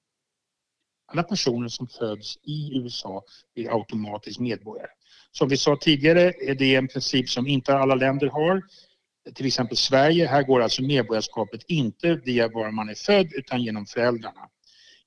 [1.11, 3.23] Alla personer som föds i USA
[3.55, 4.89] blir automatiskt medborgare.
[5.31, 8.61] Som vi sa tidigare är det en princip som inte alla länder har.
[9.35, 13.85] Till exempel Sverige, här går alltså medborgarskapet inte via var man är född utan genom
[13.85, 14.49] föräldrarna.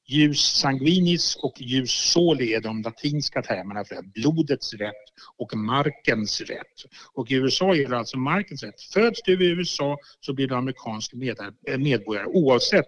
[0.08, 5.04] Ljus sanguinis och ljus soli är de latinska termerna för blodets rätt
[5.36, 6.84] och markens rätt.
[7.12, 8.80] Och i USA gäller alltså markens rätt.
[8.80, 12.86] Föds du i USA så blir du amerikansk eh, medborgare oavsett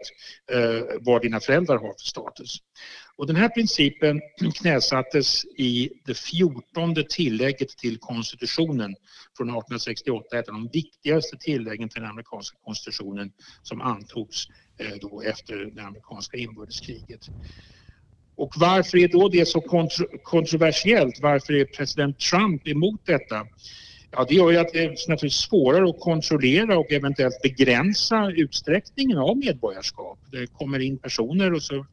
[0.53, 2.57] eh, vad dina föräldrar har för status.
[3.19, 4.21] Och den här principen
[4.55, 8.95] knäsattes i det fjortonde tillägget till konstitutionen
[9.37, 14.47] från 1868, ett av de viktigaste tilläggen till den amerikanska konstitutionen som antogs
[14.81, 17.21] eh, då efter det amerikanska inbördeskriget.
[18.37, 21.21] Och varför är då det så kontro kontroversiellt?
[21.21, 23.47] Varför är president Trump emot detta?
[24.11, 29.19] Ja, det gör ju att det är naturligtvis svårare att kontrollera och eventuellt begränsa utsträckningen
[29.19, 30.19] av medborgarskap.
[30.33, 31.87] Det kommer in personer och så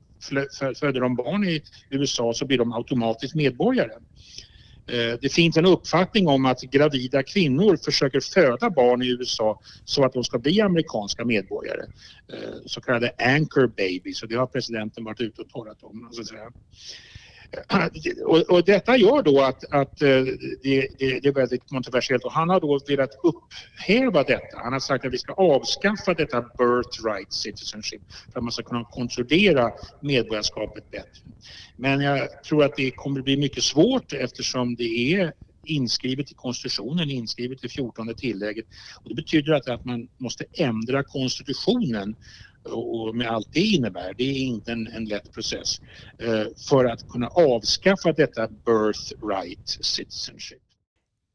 [0.80, 3.91] föder de barn i USA så blir de automatiskt medborgare.
[4.88, 10.06] Eh, det finns en uppfattning om att gravida kvinnor försöker föda barn i USA så
[10.06, 11.82] att de ska bli amerikanska medborgare.
[12.34, 16.10] Eh, så kallade anchor babies och det har presidenten varit ute och talat om.
[18.26, 22.32] Och, och, detta gör då att, att eh, det, det, det, är väldigt kontroversiellt och
[22.32, 24.58] han har då velat upphäva detta.
[24.63, 28.84] Han har sagt att vi ska avskaffa detta birthright citizenship för att man ska kunna
[28.84, 31.22] kontrollera medborgarskapet bättre.
[31.76, 35.34] Men jag tror att det kommer bli mycket svårt eftersom det är
[35.65, 38.65] inskrivet i konstitutionen, inskrivet i 14 tillägget.
[39.04, 42.15] Och det betyder att, att man måste ändra konstitutionen
[42.65, 44.13] och med allt det innebär.
[44.17, 45.82] Det är inte en, en lätt process
[46.19, 50.62] eh, för att kunna avskaffa detta birthright citizenship.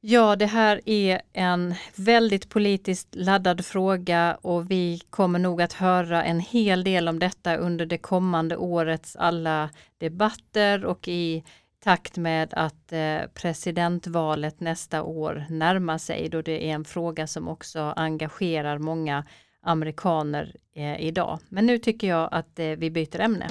[0.03, 6.25] Ja, det här är en väldigt politiskt laddad fråga och vi kommer nog att höra
[6.25, 11.45] en hel del om detta under det kommande årets alla debatter och i
[11.85, 17.49] takt med att eh, presidentvalet nästa år närmar sig då det är en fråga som
[17.49, 19.25] också engagerar många
[19.63, 21.39] amerikaner eh, idag.
[21.49, 23.47] Men nu tycker jag att eh, vi byter ämne.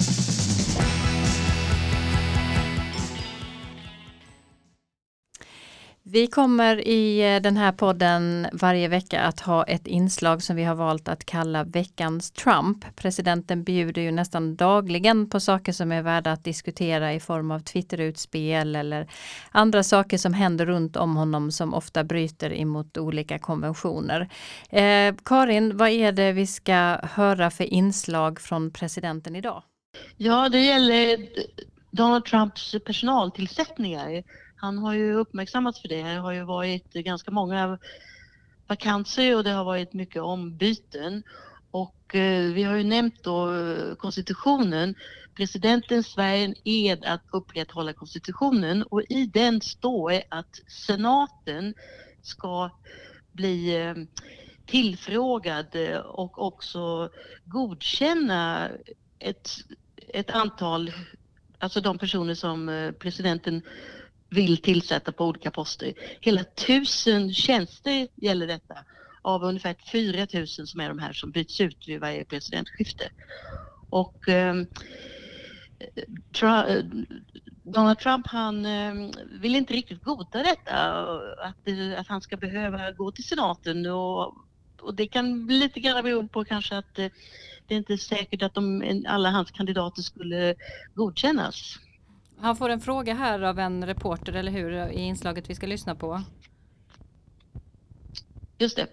[6.12, 10.64] Vi kommer i eh, den här podden varje vecka att ha ett inslag som vi
[10.64, 12.96] har valt att kalla veckans Trump.
[12.96, 17.60] Presidenten bjuder ju nästan dagligen på saker som är värda att diskutera i form av
[17.60, 19.10] Twitterutspel eller
[19.50, 24.28] andra saker som händer runt om honom som ofta bryter emot olika konventioner.
[24.70, 29.62] Eh, Karin, vad är det vi ska höra för inslag från presidenten idag?
[30.16, 31.18] Ja, det gäller
[31.90, 34.22] Donald Trumps personaltillsättningar
[34.60, 36.02] han har ju uppmärksammats för det.
[36.02, 37.78] Det har ju varit ganska många
[38.66, 41.22] vakanser och det har varit mycket ombyten.
[41.70, 44.94] Och eh, vi har ju nämnt då eh, konstitutionen.
[45.34, 51.74] Presidenten svär en ed att upprätthålla konstitutionen och i den står att senaten
[52.22, 52.70] ska
[53.32, 53.94] bli eh,
[54.66, 57.10] tillfrågad eh, och också
[57.44, 58.70] godkänna
[59.18, 59.50] ett,
[60.08, 60.92] ett antal,
[61.58, 63.62] alltså de personer som eh, presidenten
[64.30, 65.94] vill tillsätta på olika poster.
[66.20, 68.78] Hela tusen tjänster gäller detta
[69.22, 73.10] av ungefär 4 000 som är de här som byts ut vid varje presidentskifte.
[73.90, 74.54] Och eh,
[77.62, 81.02] Donald Trump han eh, vill inte riktigt godta detta,
[81.42, 84.34] att, att han ska behöva gå till senaten och,
[84.80, 87.08] och det kan lite grann bero på kanske att eh,
[87.66, 90.54] det är inte är säkert att de, alla hans kandidater skulle
[90.94, 91.78] godkännas.
[92.42, 95.94] Han får en fråga här av en reporter, eller hur, i inslaget vi ska lyssna
[95.94, 96.22] på.
[98.58, 98.86] Just det.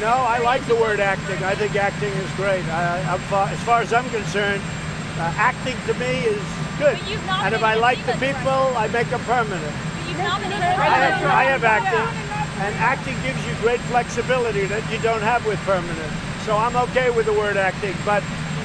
[0.00, 1.38] No, I like the word acting.
[1.44, 2.64] I think acting is great.
[2.64, 2.98] I,
[3.52, 4.62] as far as I'm concerned,
[5.18, 6.42] uh, acting to me is
[6.78, 6.98] good.
[7.44, 9.76] And if I like the people, I make them permanent.
[10.78, 12.08] I have, I have acting,
[12.64, 16.31] and acting gives you great flexibility that you don't have with permanent.
[16.46, 18.22] So I'm okay with the word acting, but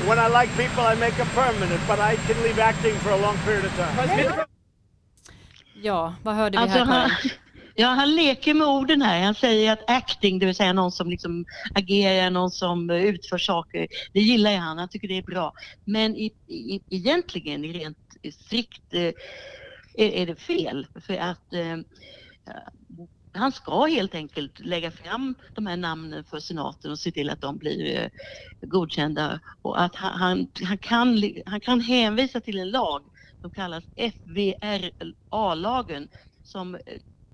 [0.08, 3.18] when I like people I make them permanent, but I can leave acting for a
[3.18, 4.48] long period of time.
[5.82, 6.86] Ja, vad hörde vi alltså, här?
[6.86, 7.12] Han,
[7.76, 9.22] ja, han leker med orden här.
[9.24, 13.88] Han säger att acting, det vill säga någon som liksom agerar, någon som utför saker,
[14.13, 14.78] det gillar ju han.
[14.78, 15.54] Han tycker det är bra.
[15.86, 17.98] Men i, i, egentligen, rent
[18.34, 19.13] strikt, eh,
[19.98, 20.88] är, är det fel.
[21.06, 21.78] För att eh,
[23.38, 27.41] han ska helt enkelt lägga fram de här namnen för senaten och se till att
[27.41, 28.10] de blir eh,
[28.62, 29.39] godkända.
[29.62, 33.02] Och att han, han, han, kan, han kan hänvisa till en lag
[33.41, 36.08] som kallas FVRA-lagen
[36.43, 36.82] som eh,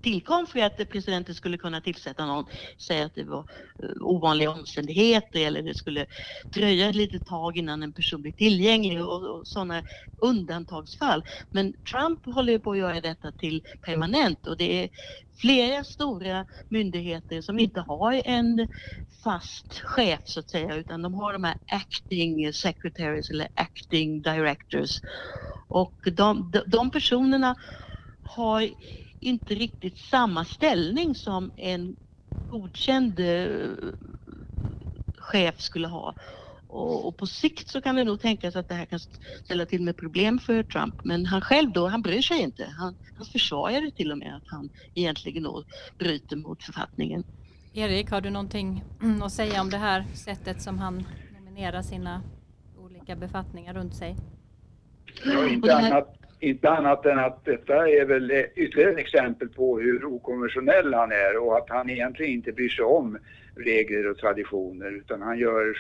[0.04, 2.46] tillkom för att presidenten skulle kunna tillsätta någon,
[2.78, 3.46] säga att det var
[3.84, 6.06] eh, ovanliga omständigheter eller det skulle
[6.56, 9.84] dröja ett litet tag innan en person blir tillgänglig och, och sådana
[10.22, 11.24] undantagsfall.
[11.52, 14.89] Men Trump håller på att göra detta till permanent och det är
[15.38, 18.68] flera stora myndigheter som inte har en
[19.24, 25.02] fast chef så att säga utan de har de här acting secretaries eller acting directors
[25.68, 27.56] och de, de, de personerna
[28.24, 28.70] har
[29.24, 31.96] inte riktigt samma ställning som en
[32.52, 33.70] godkänd eh,
[35.18, 36.16] chef skulle ha.
[36.68, 39.00] Och, och, på sikt så kan det nog tänkas att det här kan
[39.46, 41.04] ställa till med problem för Trump.
[41.04, 42.66] Men han själv då, han bryr sig inte.
[42.78, 45.64] Han, han försvarar till och med att han egentligen då
[45.98, 47.24] bryter mot författningen.
[47.74, 48.84] Erik, har du någonting
[49.24, 51.06] att säga om det här sättet som han
[51.38, 52.22] nominerar sina
[52.78, 54.16] olika befattningar runt sig?
[55.26, 60.06] Ja, inte annat inte annat än att detta är väl ytterligare ett exempel på hur
[60.06, 63.18] okonventionell han är och att han egentligen inte bryr sig om
[63.56, 65.78] regler och traditioner utan han gör,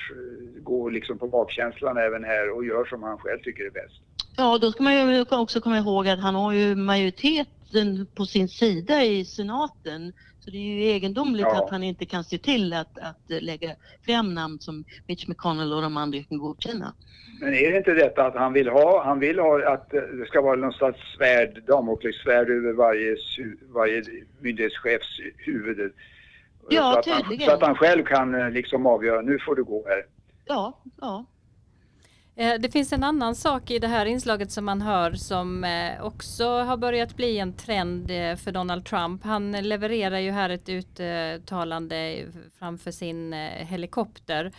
[0.63, 4.01] går liksom på bakkänslan även här och gör som han själv tycker är bäst.
[4.37, 8.47] Ja, då ska man ju också komma ihåg att han har ju majoriteten på sin
[8.47, 10.13] sida i senaten.
[10.43, 11.63] Så det är ju egendomligt ja.
[11.63, 13.75] att han inte kan se till att, att lägga
[14.05, 16.93] fram namn som Mitch McConnell och de andra kan godkänna.
[17.39, 20.41] Men är det inte detta att han vill ha, han vill ha att det ska
[20.41, 23.15] vara någon slags svärd, damoklessvärd över varje,
[23.73, 24.03] varje
[24.39, 25.91] myndighetschefs huvud?
[26.69, 27.49] Ja, så tydligen.
[27.49, 30.05] Han, så att han själv kan eh, liksom avgöra, nu får du gå här.
[30.45, 31.25] Ja, ja.
[32.35, 36.05] Eh, det finns en annan sak i det här inslaget som man hör som eh,
[36.05, 39.23] också har börjat bli en trend eh, för Donald Trump.
[39.23, 42.25] Han levererar ju här ett uttalande
[42.59, 44.51] framför sin helikopter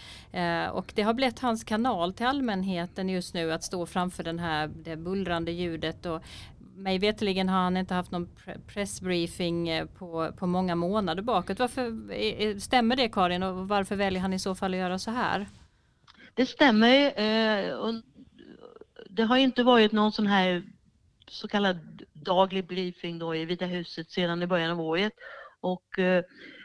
[0.72, 4.66] och det har blivit hans kanal till allmänheten just nu att stå framför den här,
[4.66, 6.22] det bullrande ljudet och
[6.76, 8.28] mig veterligen har han inte haft någon
[8.66, 11.58] pressbriefing på, på många månader bakåt.
[11.58, 15.46] Varför, stämmer det Karin och varför väljer han i så fall att göra så här?
[16.34, 17.20] Det stämmer.
[17.20, 17.94] Eh,
[19.10, 20.62] det har inte varit någon sån här
[21.28, 25.12] så kallad daglig briefing då i Vita huset sedan i början av året.
[25.60, 26.24] Och eh,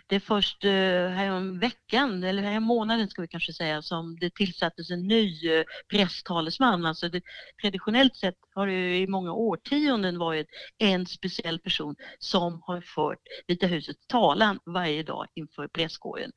[0.09, 4.91] det är först eh, veckan, eller här månaden ska vi kanske säga, som det tillsattes
[4.91, 6.85] en ny eh, presstalesman.
[6.85, 7.21] Alltså det,
[7.61, 10.47] traditionellt sett har det i många årtionden varit
[10.77, 16.31] en speciell person som har fört Vita husets talan varje dag inför presskåren.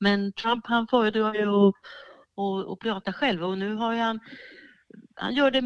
[0.00, 1.74] Men Trump han föredrar ju att
[2.38, 3.44] och, och prata själv.
[3.44, 4.20] Och nu har han
[5.14, 5.62] han gör det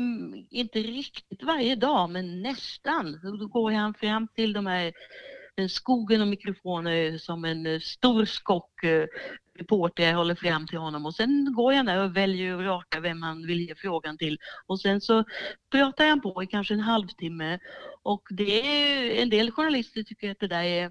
[0.51, 3.21] inte riktigt varje dag men nästan.
[3.23, 4.93] Då går han fram till de här
[5.69, 9.07] skogen och mikrofoner eh, som en eh, stor skock eh,
[9.59, 11.07] reporter håller fram till honom.
[11.07, 14.39] Och sen går jag där och väljer och rakar vem han vill ge frågan till.
[14.67, 15.25] Och sen så
[15.73, 17.59] pratar han på i kanske en halvtimme.
[18.03, 20.91] Och det är en del journalister tycker att det där är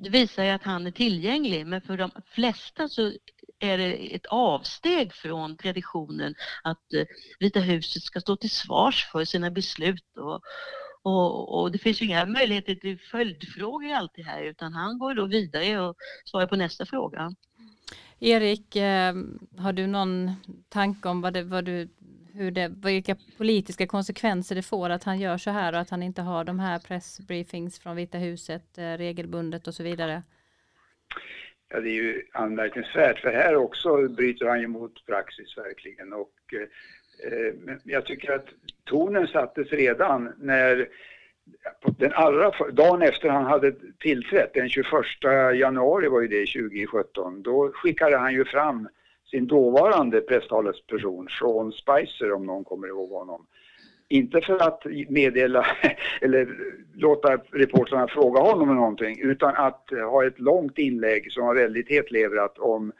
[0.00, 1.66] det visar ju att han är tillgänglig.
[1.66, 3.12] Men för de flesta så
[3.58, 7.04] är det ett avsteg från traditionen att eh,
[7.38, 10.40] Vita huset ska stå till svars för sina beslut och,
[11.02, 15.26] och, och, det finns ju inga möjligheter till följdfrågor alltid här utan han går då
[15.26, 17.34] vidare och svarar på nästa fråga.
[18.20, 19.14] Erik, eh,
[19.58, 20.32] har du någon
[20.68, 21.88] tanke om vad det, vad du,
[22.32, 26.02] hur det, vilka politiska konsekvenser det får att han gör så här och att han
[26.02, 30.22] inte har de här pressbriefings från Vita huset eh, regelbundet och så vidare?
[31.68, 36.32] Ja, det är ju anmärkningsvärt för här också bryter han ju mot praxis verkligen och
[36.52, 36.68] eh,
[37.54, 38.46] men jag tycker att
[38.84, 40.88] tonen sattes redan när
[41.98, 44.86] den allra dagen efter han hade tillträtt, den 21
[45.54, 48.88] januari var ju det 2017, då skickade han ju fram
[49.30, 53.46] sin dåvarande presstalesperson Sean Spicer om någon kommer ihåg honom.
[54.08, 55.66] Inte för att meddela
[56.20, 56.48] eller
[56.94, 61.54] låta reportrarna fråga honom om någonting utan att eh, ha ett långt inlägg som var
[61.54, 62.92] väldigt hetlevrat om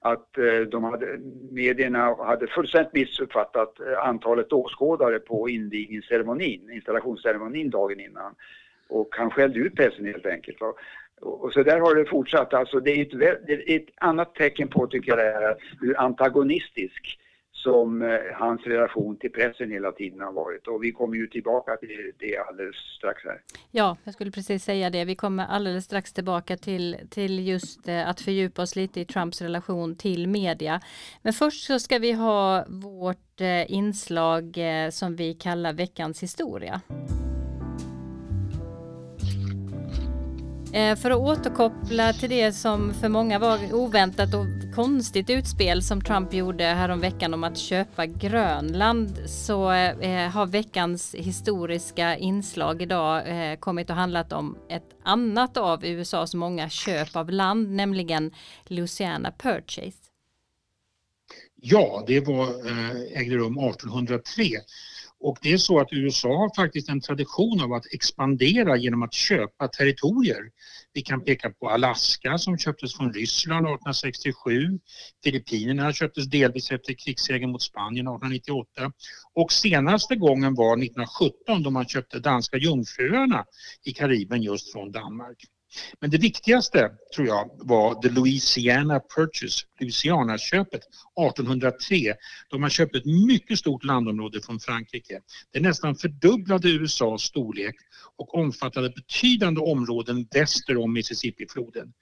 [0.00, 1.18] att eh, de hade,
[1.50, 8.34] medierna hade fullständigt missuppfattat eh, antalet åskådare på invigningsceremonin, installationsceremonin dagen innan.
[8.88, 10.58] Och han skällde ut pressen helt enkelt.
[11.20, 12.54] Och så där har det fortsatt.
[12.54, 16.00] Alltså det är ett, det är ett annat tecken på, tycker jag, det är hur
[16.00, 17.18] antagonistisk
[17.52, 20.66] som eh, hans relation till pressen hela tiden har varit.
[20.66, 23.40] Och vi kommer ju tillbaka till det alldeles strax här.
[23.70, 25.04] Ja, jag skulle precis säga det.
[25.04, 29.42] Vi kommer alldeles strax tillbaka till, till just eh, att fördjupa oss lite i Trumps
[29.42, 30.80] relation till media.
[31.22, 36.80] Men först så ska vi ha vårt eh, inslag eh, som vi kallar veckans historia.
[40.72, 46.00] Eh, för att återkoppla till det som för många var oväntat och konstigt utspel som
[46.00, 53.22] Trump gjorde häromveckan om att köpa Grönland så eh, eh, har veckans historiska inslag idag
[53.60, 58.30] kommit att handlat om ett annat av USAs många köp av land, nämligen
[58.66, 59.98] Louisiana Purchase.
[61.64, 62.48] Ja, det var,
[63.16, 64.44] ägde rum 1803
[65.22, 69.12] och det är så att USA har faktiskt en tradition av att expandera genom att
[69.12, 70.50] köpa territorier.
[70.92, 74.78] Vi kan peka på Alaska som köptes från Ryssland 1867.
[75.24, 78.92] Filippinerna köptes delvis efter krigssegern mot Spanien 1898.
[79.34, 83.44] Och senaste gången var 1917 då man köpte danska jungfruarna
[83.84, 85.38] i Karibien just från Danmark.
[86.00, 90.82] Men det viktigaste tror jag var The Louisiana Purchase, Louisiana-köpet
[91.28, 92.14] 1803
[92.50, 95.20] då man köpte ett mycket stort landområde från Frankrike.
[95.52, 97.74] Det nästan fördubblade USAs storlek
[98.16, 101.92] och omfattade betydande områden väster om Mississippifloden.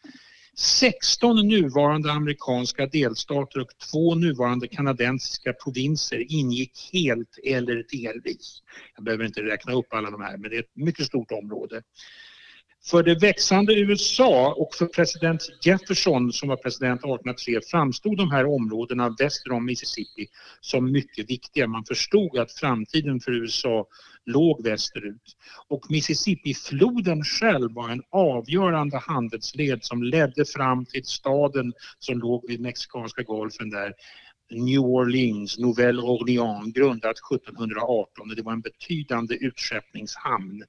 [0.56, 8.62] 16 nuvarande amerikanska delstater och två nuvarande kanadensiska provinser ingick helt eller delvis.
[8.96, 11.82] Jag behöver inte räkna upp alla de här men det är ett mycket stort område.
[12.84, 18.46] För det växande USA och för president Jefferson som var president 1803 framstod de här
[18.46, 20.26] områdena väster om Mississippi
[20.60, 21.66] som mycket viktiga.
[21.66, 23.86] Man förstod att framtiden för USA
[24.26, 25.36] låg västerut.
[25.68, 32.60] Och Mississippifloden själv var en avgörande handelsled som ledde fram till staden som låg vid
[32.60, 33.94] Mexikanska golfen där
[34.50, 40.64] New Orleans, Nouvelle Orléans, grundat 1718 och det var en betydande utskeppningshamn.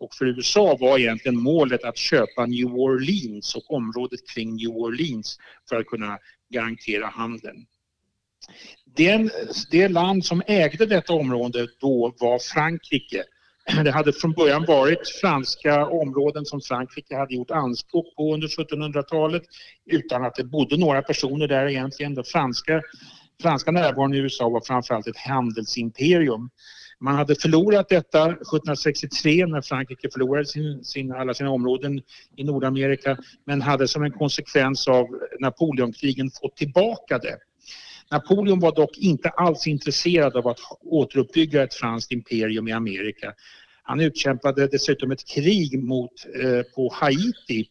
[0.00, 5.38] Och för USA var egentligen målet att köpa New Orleans och området kring New Orleans
[5.68, 6.18] för att kunna
[6.50, 7.66] garantera handeln.
[8.96, 9.30] Den,
[9.70, 13.24] det land som ägde detta område då var Frankrike.
[13.84, 19.42] Det hade från början varit franska områden som Frankrike hade gjort anspråk på under 1700-talet
[19.86, 22.14] utan att det bodde några personer där egentligen.
[22.14, 22.82] Den franska,
[23.42, 26.50] franska närvaron i USA var framförallt ett handelsimperium.
[27.00, 32.02] Man hade förlorat detta 1763 när Frankrike förlorade sin, sin, alla sina områden
[32.36, 35.06] i Nordamerika men hade som en konsekvens av
[35.40, 37.38] Napoleonkrigen fått tillbaka det.
[38.10, 43.34] Napoleon var dock inte alls intresserad av att återuppbygga ett franskt imperium i Amerika.
[43.82, 47.68] Han utkämpade dessutom ett krig mot, eh, på Haiti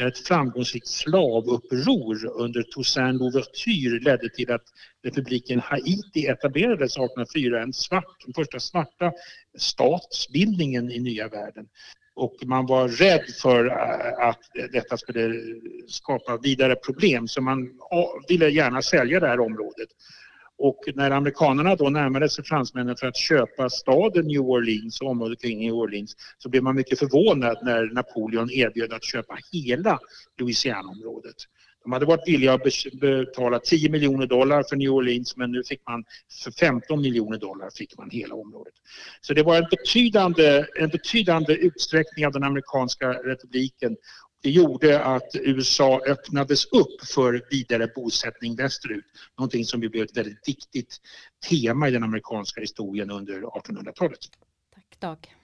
[0.00, 4.64] ett framgångsrikt slavuppror under Toussaint Louverture ledde till att
[5.02, 9.12] republiken Haiti etablerades 1804, en svart, den första svarta
[9.58, 11.66] statsbildningen i nya världen.
[12.14, 14.40] Och man var rädd för äh, att
[14.72, 15.34] detta skulle
[15.88, 17.70] skapa vidare problem så man
[18.28, 19.88] ville gärna sälja det här området.
[20.62, 25.40] Och när amerikanerna då närmade sig fransmännen för att köpa staden New Orleans och området
[25.40, 29.98] kring New Orleans så blev man mycket förvånad när Napoleon erbjöd att köpa hela
[30.38, 31.36] Louisiana-området.
[31.82, 32.62] De hade varit villiga att
[33.00, 36.04] betala 10 miljoner dollar för New Orleans men nu fick man
[36.44, 38.74] för 15 miljoner dollar fick man hela området.
[39.20, 43.96] Så det var en betydande, en betydande utsträckning av den amerikanska republiken
[44.42, 49.04] det gjorde att USA öppnades upp för vidare bosättning västerut.
[49.38, 51.00] Någonting som blev ett väldigt viktigt
[51.48, 54.18] tema i den amerikanska historien under 1800-talet.
[54.74, 55.34] Tack Dag.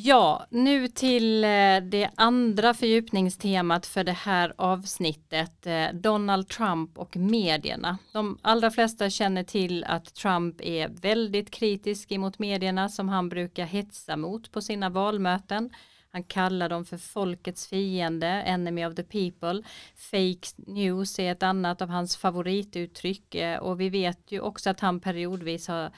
[0.00, 5.66] Ja, nu till eh, det andra fördjupningstemat för det här avsnittet.
[5.66, 7.98] Eh, Donald Trump och medierna.
[8.12, 13.64] De allra flesta känner till att Trump är väldigt kritisk emot medierna som han brukar
[13.64, 15.70] hetsa mot på sina valmöten.
[16.10, 19.62] Han kallar dem för folkets fiende, enemy of the people.
[19.96, 24.80] Fake news är ett annat av hans favorituttryck eh, och vi vet ju också att
[24.80, 25.90] han periodvis har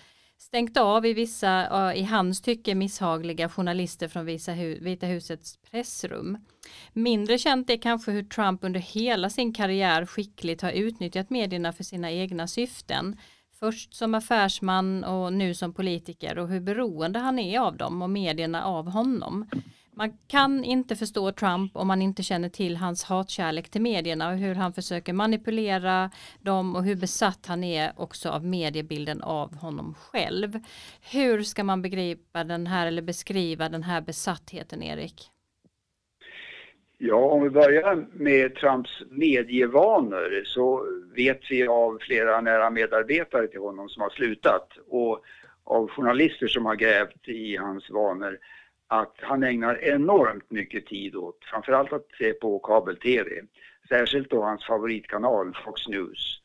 [0.43, 4.27] stängt av i vissa, i hans tycke misshagliga journalister från
[4.85, 6.39] Vita husets pressrum.
[6.93, 11.85] Mindre känt är kanske hur Trump under hela sin karriär skickligt har utnyttjat medierna för
[11.85, 13.17] sina egna syften.
[13.59, 18.11] Först som affärsman och nu som politiker och hur beroende han är av dem och
[18.11, 19.47] medierna av honom.
[20.01, 24.37] Man kan inte förstå Trump om man inte känner till hans hatkärlek till medierna och
[24.37, 29.95] hur han försöker manipulera dem och hur besatt han är också av mediebilden av honom
[29.95, 30.59] själv.
[31.13, 35.31] Hur ska man begripa den här eller beskriva den här besattheten, Erik?
[36.99, 40.87] Ja, om vi börjar med Trumps medievanor så
[41.17, 45.25] vet vi av flera nära medarbetare till honom som har slutat och
[45.65, 48.39] av journalister som har grävt i hans vanor
[48.93, 53.31] att han ägnar enormt mycket tid åt framförallt att se på kabel-tv.
[53.89, 56.41] Särskilt då hans favoritkanal Fox News.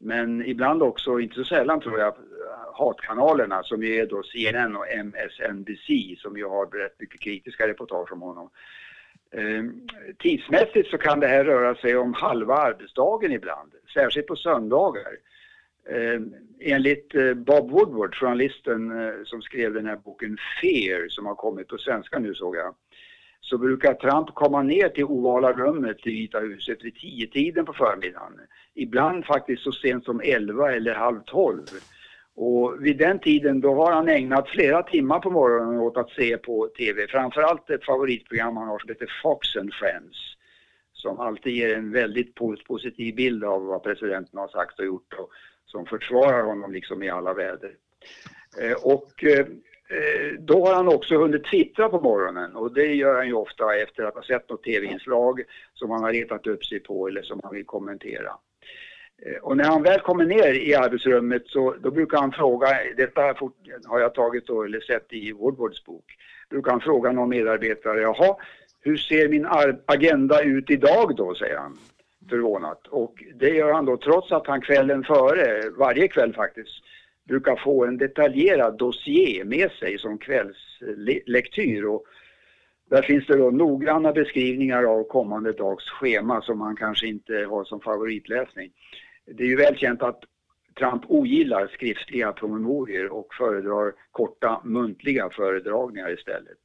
[0.00, 2.14] Men ibland också, inte så sällan tror jag,
[2.74, 5.86] hatkanalerna som ju är då CNN och MSNBC
[6.18, 8.50] som ju har rätt mycket kritiska reportage om honom.
[9.32, 9.88] Ehm,
[10.18, 15.16] tidsmässigt så kan det här röra sig om halva arbetsdagen ibland, särskilt på söndagar.
[15.90, 16.20] Eh,
[16.60, 21.68] enligt eh, Bob Woodward, journalisten eh, som skrev den här boken Fear som har kommit
[21.68, 22.74] på svenska nu såg jag,
[23.40, 27.72] så brukar Trump komma ner till ovala rummet i Vita huset vid tio tiden på
[27.72, 28.40] förmiddagen.
[28.74, 31.66] Ibland faktiskt så sent som elva eller halv tolv.
[32.34, 36.36] Och vid den tiden då har han ägnat flera timmar på morgonen åt att se
[36.36, 37.06] på TV.
[37.06, 40.16] Framförallt ett favoritprogram han har som heter Fox and Friends.
[40.92, 42.34] Som alltid ger en väldigt
[42.66, 45.30] positiv bild av vad presidenten har sagt och gjort och
[45.68, 47.72] som försvarar honom liksom i alla väder.
[48.60, 49.46] Eh, och eh,
[50.38, 54.04] då har han också hunnit twittra på morgonen och det gör han ju ofta efter
[54.04, 55.42] att ha sett något tv-inslag
[55.74, 58.32] som han har retat upp sig på eller som han vill kommentera.
[59.22, 63.20] Eh, och när han väl kommer ner i arbetsrummet så då brukar han fråga, detta
[63.86, 66.04] har jag tagit då, eller sett i Woodwards bok,
[66.50, 68.36] brukar han fråga någon medarbetare, jaha,
[68.80, 69.46] hur ser min
[69.86, 71.78] agenda ut idag då, säger han
[72.28, 72.86] förvånat.
[72.86, 76.84] Och det gör han då trots att han kvällen före, varje kväll faktiskt,
[77.28, 81.84] brukar få en detaljerad dossier med sig som kvällslektyr.
[81.84, 82.04] Och
[82.90, 87.64] där finns det då noggranna beskrivningar av kommande dags schema som han kanske inte har
[87.64, 88.70] som favoritläsning.
[89.26, 90.20] Det är ju väl känt att
[90.78, 96.58] Trump ogillar skriftliga promemorior och föredrar korta muntliga föredragningar istället.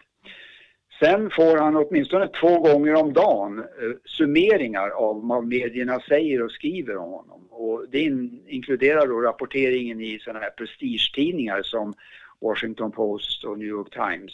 [1.03, 3.65] Sen får han åtminstone två gånger om dagen eh,
[4.05, 7.47] summeringar av vad medierna säger och skriver om honom.
[7.49, 11.93] Och det in, inkluderar då rapporteringen i sådana här prestigetidningar som
[12.41, 14.33] Washington Post och New York Times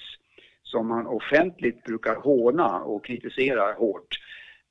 [0.64, 4.20] som han offentligt brukar håna och kritisera hårt.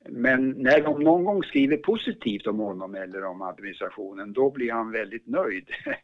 [0.09, 4.91] Men när de någon gång skriver positivt om honom eller om administrationen, då blir han
[4.91, 5.65] väldigt nöjd,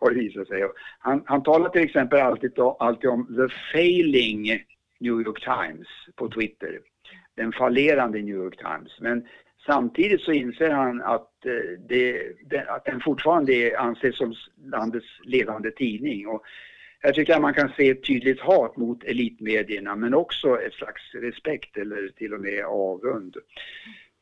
[0.00, 0.62] har det visat sig.
[0.98, 4.64] Han, han talar till exempel alltid, alltid om the failing
[5.00, 6.80] New York Times på Twitter.
[7.36, 9.00] Den fallerande New York Times.
[9.00, 9.26] Men
[9.66, 14.34] samtidigt så inser han att, eh, det, att den fortfarande anses som
[14.64, 16.28] landets ledande tidning.
[16.28, 16.42] Och
[17.00, 21.14] här tycker jag man kan se ett tydligt hat mot elitmedierna men också ett slags
[21.14, 23.36] respekt eller till och med avund.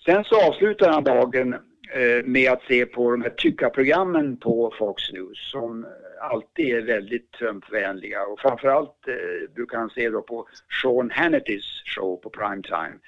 [0.05, 1.55] Sen så avslutar han dagen
[1.95, 5.87] Eh, med att se på de här tyckarprogrammen på Fox News som
[6.21, 10.49] alltid är väldigt Trump-vänliga och framförallt eh, brukar han se då på
[10.83, 12.99] Sean Hannitys show på primetime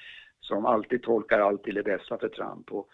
[0.41, 2.73] som alltid tolkar allt till det bästa för Trump.
[2.73, 2.89] Och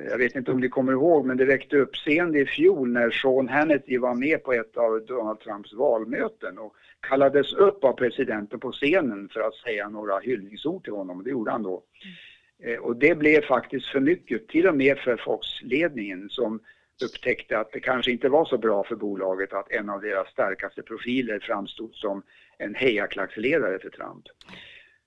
[0.00, 3.10] Eh, jag vet inte om ni kommer ihåg, men det väckte uppseende i fjol när
[3.10, 8.60] Sean Hannity var med på ett av Donald Trumps valmöten och kallades upp av presidenten
[8.60, 11.18] på scenen för att säga några hyllningsord till honom.
[11.18, 11.82] och Det gjorde han då.
[12.04, 12.14] Mm.
[12.62, 16.60] Eh, och det blev faktiskt för mycket, till och med för Fox-ledningen som
[17.04, 20.82] upptäckte att det kanske inte var så bra för bolaget att en av deras starkaste
[20.82, 22.22] profiler framstod som
[22.58, 24.24] en hejaklacksledare för Trump.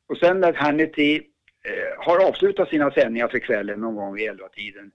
[0.09, 1.23] Och sen när Hannity
[1.67, 4.91] Eh, har avslutat sina sändningar för kvällen någon gång vid 11-tiden.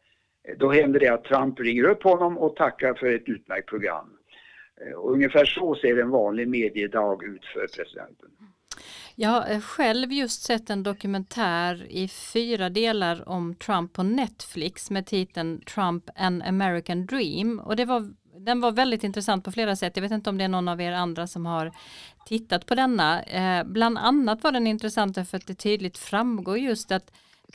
[0.48, 4.10] Eh, då händer det att Trump ringer upp honom och tackar för ett utmärkt program.
[4.80, 8.30] Eh, och ungefär så ser en vanlig mediedag ut för presidenten.
[9.14, 14.90] Jag har eh, själv just sett en dokumentär i fyra delar om Trump på Netflix
[14.90, 18.12] med titeln Trump an American Dream och det var
[18.44, 19.96] den var väldigt intressant på flera sätt.
[19.96, 21.72] Jag vet inte om det är någon av er andra som har
[22.26, 23.22] tittat på denna.
[23.22, 27.10] Eh, bland annat var den intressant för att det tydligt framgår just att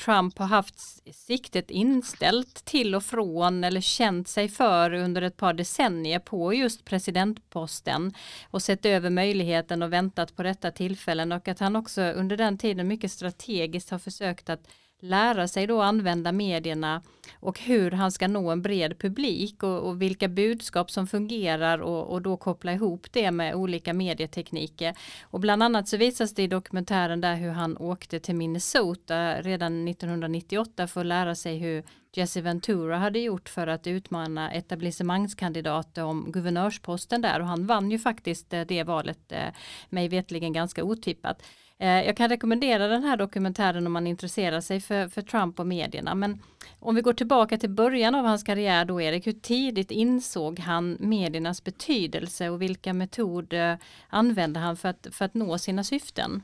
[0.06, 0.80] Trump har haft
[1.16, 6.86] siktet inställt till och från eller känt sig för under ett par decennier på just
[6.86, 8.14] presidentposten
[8.52, 12.58] och sett över möjligheten och väntat på detta tillfällen och att han också under den
[12.58, 14.68] tiden mycket strategiskt har försökt att
[15.00, 17.02] lära sig då använda medierna
[17.40, 22.14] och hur han ska nå en bred publik och, och vilka budskap som fungerar och,
[22.14, 24.96] och, då koppla ihop det med olika medietekniker.
[25.22, 29.88] Och bland annat så visas det i dokumentären där hur han åkte till Minnesota redan
[29.88, 31.84] 1998 för att lära sig hur
[32.14, 38.00] Jesse Ventura hade gjort för att utmana etablissemangskandidater om guvernörsposten där och han vann ju
[38.00, 39.48] faktiskt eh, det valet eh,
[39.90, 41.42] mig vetligen ganska otippat.
[41.80, 45.68] Eh, jag kan rekommendera den här dokumentären om man intresserar sig för, för Trump och
[45.68, 46.16] medierna.
[46.16, 46.42] Men
[46.80, 50.98] om vi går tillbaka till början av hans karriär då Erik, hur tidigt insåg han
[51.00, 53.78] mediernas betydelse och vilka metoder
[54.10, 56.42] använde han för att, för att nå sina syften?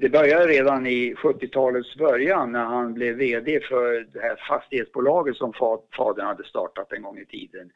[0.00, 5.52] Det började redan i 70-talets början när han blev VD för det här fastighetsbolaget som
[5.96, 7.70] fadern hade startat en gång i tiden.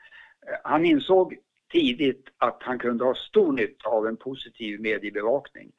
[0.47, 1.37] Eh, han insåg
[1.75, 5.73] tidigt att han kunde ha stor nytta av en positiv mediebevakning.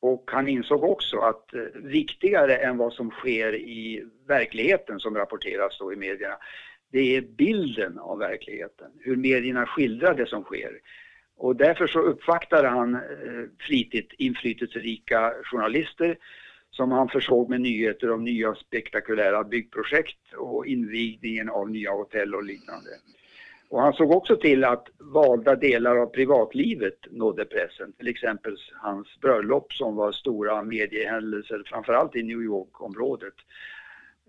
[0.00, 5.78] Och han insåg också att eh, viktigare än vad som sker i verkligheten som rapporteras
[5.78, 6.36] då i medierna,
[6.92, 10.80] det är bilden av verkligheten, hur medierna skildrar det som sker.
[11.36, 13.00] Och därför så uppvaktade han eh,
[13.58, 16.18] flitigt inflytelserika journalister
[16.70, 22.44] som han försåg med nyheter om nya spektakulära byggprojekt och invigningen av nya hotell och
[22.44, 22.90] liknande.
[23.74, 27.92] Och han såg också till att valda delar av privatlivet nådde pressen.
[27.92, 33.34] Till exempel hans bröllop som var stora mediehändelser, framförallt i New York-området.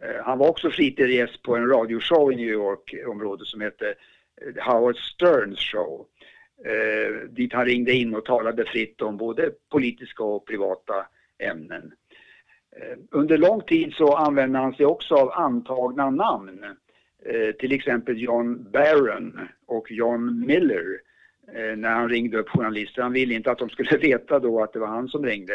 [0.02, 3.88] Eh, han var också flitig gäst på en radioshow i New York-området som hette
[4.42, 6.06] eh, Howard Sterns show.
[6.66, 11.06] Eh, dit han ringde in och talade fritt om både politiska och privata
[11.40, 11.92] ämnen.
[12.76, 16.66] Eh, under lång tid så använde han sig också av antagna namn.
[17.28, 21.00] Eh, till exempel John Barron och John Miller
[21.54, 23.02] eh, när han ringde upp journalister.
[23.02, 25.54] Han ville inte att de skulle veta då att det var han som ringde.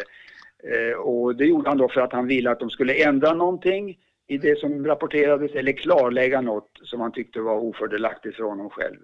[0.63, 3.99] Eh, och det gjorde han då för att han ville att de skulle ändra någonting
[4.27, 8.99] i det som rapporterades eller klarlägga något som han tyckte var ofördelaktigt för honom själv.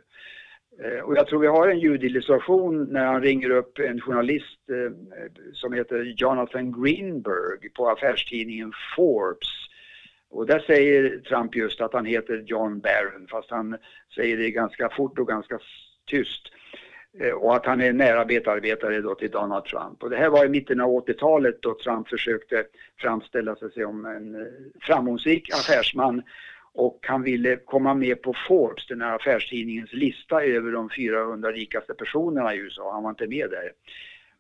[1.05, 4.61] Och jag tror vi har en ljudillustration när han ringer upp en journalist
[5.53, 9.49] som heter Jonathan Greenberg på affärstidningen Forbes
[10.31, 13.77] och där säger Trump just att han heter John Barron fast han
[14.15, 15.59] säger det ganska fort och ganska
[16.07, 16.43] tyst.
[17.21, 20.03] Eh, och att han är nära betarbetare då till Donald Trump.
[20.03, 22.65] Och det här var i mitten av 80-talet då Trump försökte
[23.01, 24.47] framställa sig som en eh,
[24.81, 26.23] framgångsrik affärsman
[26.77, 31.95] och han ville komma med på Forbes, den här affärstidningens lista över de 400 rikaste
[31.95, 32.93] personerna i USA.
[32.93, 33.73] Han var inte med där.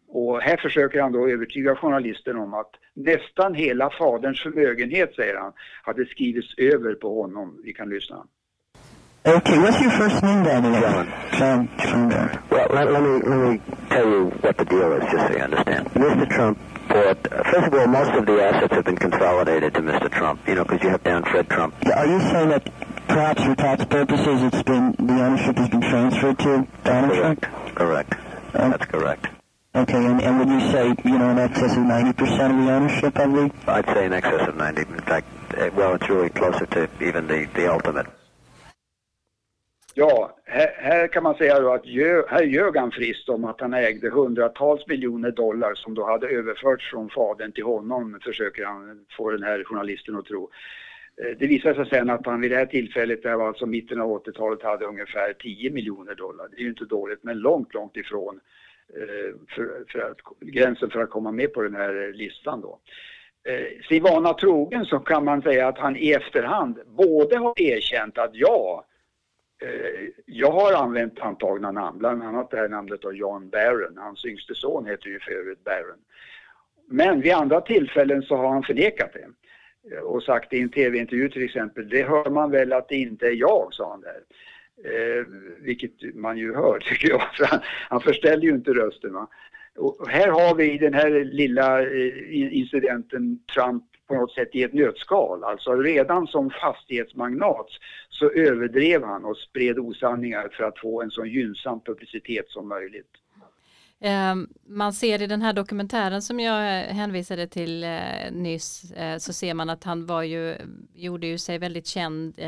[0.08, 5.52] Och här försöker han då övertyga journalisten om att nästan hela faderns förmögenhet, säger han,
[5.82, 7.60] hade skrivits över på honom.
[7.64, 8.26] Vi kan lyssna.
[9.26, 10.68] Okay, what's your first name, Danny?
[10.68, 11.12] John.
[11.32, 12.08] John, John.
[12.48, 15.42] Well, let, let, me, let me tell you what the deal is, just so you
[15.42, 15.88] understand.
[15.88, 16.30] Mr.
[16.30, 20.08] Trump bought, first of all, most of the assets have been consolidated to Mr.
[20.12, 21.74] Trump, you know, because you have down Fred Trump.
[21.86, 22.70] Are you saying that
[23.08, 27.42] perhaps for tax purposes it's been, the ownership has been transferred to Donald correct.
[27.42, 27.74] Trump?
[27.74, 28.14] Correct.
[28.54, 29.26] Uh, That's correct.
[29.76, 33.18] Okay, and, and would you say, you know, in excess of 90% of the ownership,
[33.18, 33.52] I believe?
[33.68, 34.80] I'd say in excess of 90.
[34.80, 35.26] In fact,
[35.58, 38.06] eh, well, it's really closer to even the, the ultimate.
[39.94, 43.60] Ja, här, här, kan man säga då att jö, här ljög han friskt om att
[43.60, 49.04] han ägde hundratals miljoner dollar som då hade överförts från fadern till honom, försöker han
[49.16, 50.50] få den här journalisten att tro.
[51.22, 54.00] Eh, det visade sig sen att han vid det här tillfället, det var alltså mitten
[54.00, 56.48] av 80-talet, hade ungefär 10 miljoner dollar.
[56.50, 58.40] Det är ju inte dåligt, men långt, långt ifrån
[58.94, 62.80] Eh, för, för att, gränsen för att komma med på den här listan då.
[63.44, 68.18] Eh, sin vana trogen så kan man säga att han i efterhand både har erkänt
[68.18, 68.84] att ja,
[69.62, 73.98] Eh, jag har använt antagna namn, bland annat det här namnet av John Barron.
[73.98, 75.98] Hans yngste son heter ju för övrigt Barron.
[76.88, 79.28] Men vid andra tillfällen så har han förnekat det
[80.00, 83.34] och sagt i en tv-intervju till exempel, det hör man väl att det inte är
[83.34, 84.20] jag, sa han där.
[84.84, 85.26] Eh,
[85.60, 87.60] vilket man ju hör tycker jag, för han,
[87.90, 89.12] han förställer ju inte rösten.
[89.12, 89.28] Va?
[89.76, 94.72] Och här har vi den här lilla eh, incidenten Trump på något sätt i ett
[94.72, 95.44] nötskal.
[95.44, 97.66] Alltså redan som fastighetsmagnat
[98.08, 103.10] så överdrev han och spred osanningar för att få en så gynnsam publicitet som möjligt.
[104.00, 109.18] Ehm, man ser i den här dokumentären som jag eh, hänvisade till eh, nyss eh,
[109.18, 110.56] så ser man att han var ju,
[110.94, 112.38] gjorde ju sig väldigt känd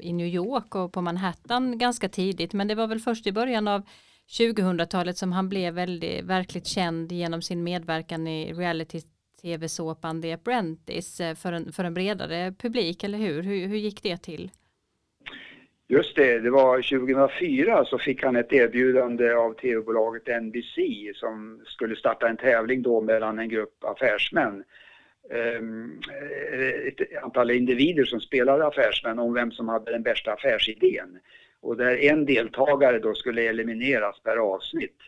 [0.00, 3.68] i New York och på Manhattan ganska tidigt men det var väl först i början
[3.68, 3.82] av
[4.38, 9.00] 2000-talet som han blev väldigt, verkligt känd genom sin medverkan i reality
[9.42, 13.42] tv-såpan The Apprentice för en, för en bredare publik, eller hur?
[13.42, 13.66] hur?
[13.66, 14.50] Hur gick det till?
[15.92, 20.76] Just det, det var 2004 så fick han ett erbjudande av tv-bolaget NBC
[21.14, 24.64] som skulle starta en tävling då mellan en grupp affärsmän.
[25.30, 26.00] Ehm,
[26.86, 31.18] ett antal individer som spelade affärsmän om vem som hade den bästa affärsidén.
[31.60, 34.98] Och där en deltagare då skulle elimineras per avsnitt.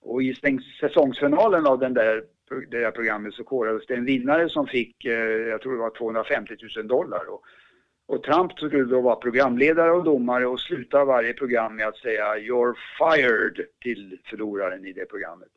[0.00, 0.36] Och i
[0.80, 2.24] säsongsfinalen av den där,
[2.70, 5.90] det där programmet så korades det en vinnare som fick, eh, jag tror det var
[5.90, 7.22] 250 000 dollar
[8.06, 12.36] och Trump skulle då vara programledare och domare och sluta varje program med att säga
[12.36, 15.48] “You're fired” till förloraren i det programmet.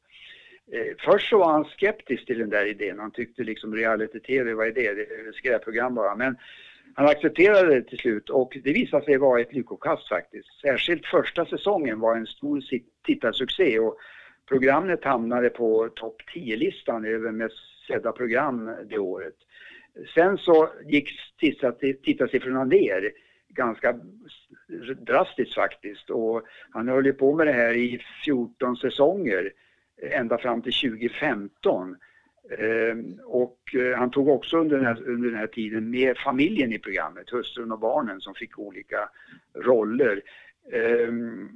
[0.71, 2.99] Eh, först så var han skeptisk till den där idén.
[2.99, 4.93] Han tyckte liksom reality-tv, vad är det?
[4.93, 6.15] Det är skräpprogram bara.
[6.15, 6.37] Men
[6.93, 10.61] han accepterade det till slut och det visade sig vara ett lyckokast faktiskt.
[10.61, 12.61] Särskilt första säsongen var en stor
[13.05, 13.97] tittarsuccé och
[14.47, 19.35] programmet hamnade på topp 10-listan över mest sedda program det året.
[20.13, 21.09] Sen så gick
[22.03, 23.11] tittarsiffrorna ner
[23.49, 23.99] ganska
[24.97, 29.51] drastiskt faktiskt och han höll ju på med det här i 14 säsonger
[30.01, 31.95] ända fram till 2015.
[32.57, 36.73] Ehm, och eh, han tog också under den, här, under den här tiden med familjen
[36.73, 39.09] i programmet, hustrun och barnen som fick olika
[39.55, 40.21] roller.
[40.71, 41.49] Ehm,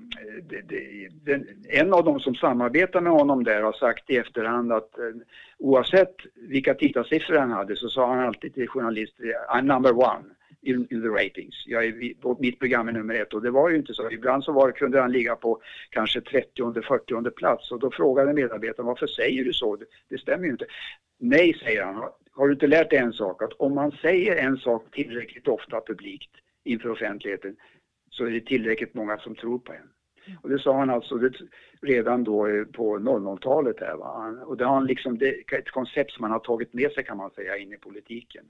[1.69, 5.05] en av de som samarbetar med honom där har sagt i efterhand att eh,
[5.57, 10.23] oavsett vilka tittarsiffror han hade så sa han alltid till journalister I'm number one
[10.61, 11.63] in, in the ratings.
[11.67, 14.11] Jag är, mitt program är nummer ett och det var ju inte så.
[14.11, 19.07] Ibland så var, kunde han ligga på kanske 30-40 plats och då frågade medarbetaren varför
[19.07, 19.75] säger du så?
[19.75, 20.65] Det, det stämmer ju inte.
[21.19, 22.09] Nej, säger han.
[22.31, 23.43] Har du inte lärt dig en sak?
[23.43, 26.31] Att om man säger en sak tillräckligt ofta publikt
[26.63, 27.55] inför offentligheten
[28.11, 29.89] så är det tillräckligt många som tror på en.
[30.41, 31.33] Och det sa han alltså det,
[31.81, 34.35] redan då på 00-talet här va.
[34.45, 37.03] Och det har han liksom, det är ett koncept som han har tagit med sig
[37.03, 38.45] kan man säga in i politiken.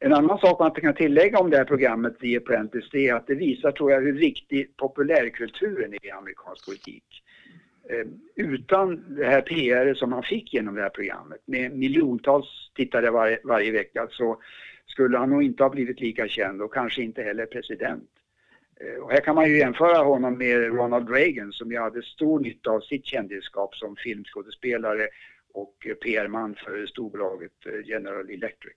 [0.00, 3.26] En annan sak man kan tillägga om det här programmet The Apprentice det är att
[3.26, 7.04] det visar tror jag hur viktig populärkulturen är i amerikansk politik.
[7.90, 8.06] Eh,
[8.36, 13.40] utan det här PR som han fick genom det här programmet med miljontals tittare varje,
[13.44, 14.42] varje vecka så
[14.86, 18.08] skulle han nog inte ha blivit lika känd och kanske inte heller president.
[18.82, 22.40] Eh, och här kan man ju jämföra honom med Ronald Reagan som ju hade stor
[22.40, 25.08] nytta av sitt kändisskap som filmskådespelare
[25.54, 28.74] och PR-man för storbolaget eh, General Electric.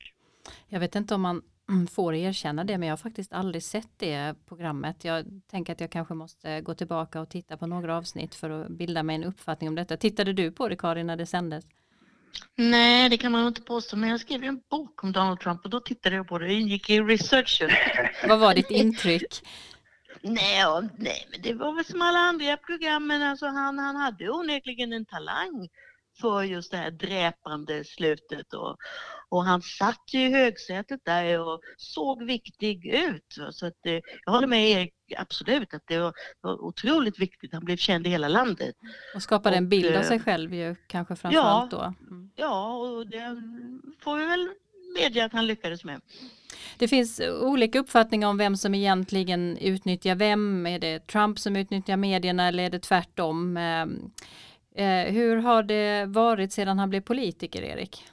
[0.68, 3.90] Jag vet inte om man mm, får erkänna det, men jag har faktiskt aldrig sett
[3.98, 5.06] det programmet.
[5.06, 8.70] Jag tänker att jag kanske måste gå tillbaka och titta på några avsnitt för att
[8.70, 9.98] bilda mig en uppfattning om detta.
[9.98, 11.66] Tittade du på det Karin när det sändes?
[12.56, 15.70] Nej, det kan man inte påstå, men jag skrev en bok om Donald Trump och
[15.70, 16.48] då tittade jag på det.
[16.48, 17.70] Det ingick i researchen.
[18.28, 19.42] Vad var ditt intryck?
[20.28, 23.96] Nej, och, nej, men det var väl som alla andra program, men alltså han, han
[23.96, 25.70] hade onekligen en talang
[26.22, 28.78] för just det här dräpande slutet och,
[29.30, 33.38] och han satt ju i högsätet där och såg viktig ut.
[33.52, 37.54] Så att, eh, jag håller med Erik absolut att det var, var otroligt viktigt.
[37.54, 38.76] Han blev känd i hela landet.
[39.16, 42.06] Och skapade en bild av sig själv ju kanske framförallt ja, då.
[42.12, 42.32] Mm.
[42.36, 43.42] Ja, och det
[44.04, 44.50] får vi väl
[44.96, 46.02] medge att han lyckades med.
[46.78, 50.66] Det finns olika uppfattningar om vem som egentligen utnyttjar vem.
[50.66, 53.58] Är det Trump som utnyttjar medierna eller är det tvärtom?
[53.58, 54.12] Ehm,
[54.76, 58.04] eh, hur har det varit sedan han blev politiker, Erik?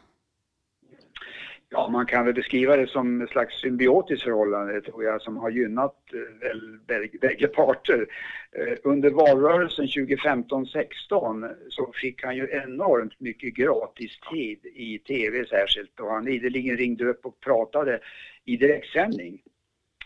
[1.75, 5.51] Ja, man kan väl beskriva det som ett slags symbiotiskt förhållande tror jag som har
[5.51, 6.49] gynnat eh,
[6.89, 8.07] väl, bägge parter.
[8.53, 16.01] Eh, under valrörelsen 2015-16 så fick han ju enormt mycket gratis tid i tv särskilt
[16.01, 18.01] och han ideligen ringde upp och pratade
[18.45, 19.43] i direktsändning.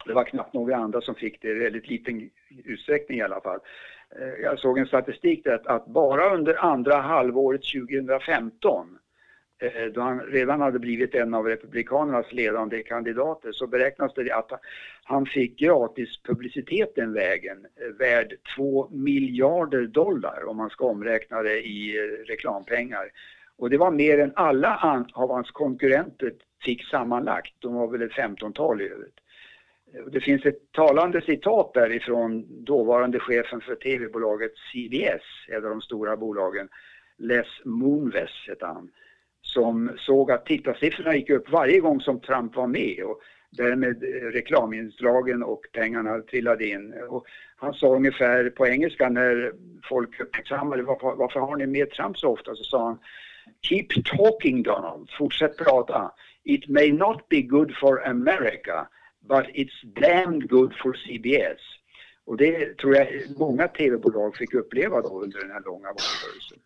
[0.07, 2.31] Det var knappt några andra som fick det i väldigt liten
[2.64, 3.61] utsträckning i alla fall.
[4.21, 8.99] Eh, jag såg en statistik där att bara under andra halvåret 2015
[9.59, 14.53] Eh, då han redan hade blivit en av Republikanernas ledande kandidater så beräknas det att
[15.05, 21.43] han fick gratis publicitet den vägen eh, värd 2 miljarder dollar om man ska omräkna
[21.43, 23.11] det i eh, reklampengar.
[23.59, 26.33] Och det var mer än alla av hans konkurrenter
[26.65, 27.55] fick sammanlagt.
[27.59, 29.21] De var väl ett 15-tal i övrigt.
[30.13, 36.17] Det finns ett talande citat därifrån dåvarande chefen för tv-bolaget CBS, ett av de stora
[36.17, 36.69] bolagen,
[37.19, 38.91] Les Moonves hette han,
[39.47, 43.21] som såg att tittarsiffrorna gick upp varje gång som Trump var med och
[43.51, 46.95] därmed eh, reklaminslagen och pengarna trillade in.
[47.09, 47.27] Och
[47.57, 49.53] han sa ungefär på engelska när
[49.89, 52.55] folk uppmärksammade varför, varför har ni med Trump så ofta?
[52.55, 52.99] Så sa han
[53.63, 53.87] Keep
[54.17, 56.13] talking Donald, fortsätt prata.
[56.45, 58.89] It may not be good for America
[59.29, 61.61] but it's damn good for CBS.
[62.25, 66.59] Och det tror jag många tv-bolag fick uppleva då under den här långa valrörelsen.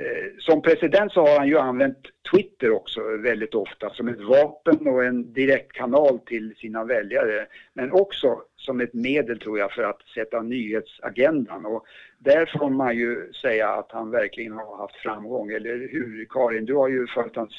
[0.00, 1.98] Eh, som president så har han ju använt
[2.30, 7.46] Twitter också väldigt ofta som ett vapen och en direktkanal till sina väljare.
[7.72, 11.66] Men också som ett medel tror jag för att sätta nyhetsagendan.
[11.66, 11.84] Och
[12.18, 15.50] där får man ju säga att han verkligen har haft framgång.
[15.50, 16.64] Eller hur Karin?
[16.64, 17.54] Du har ju följt hans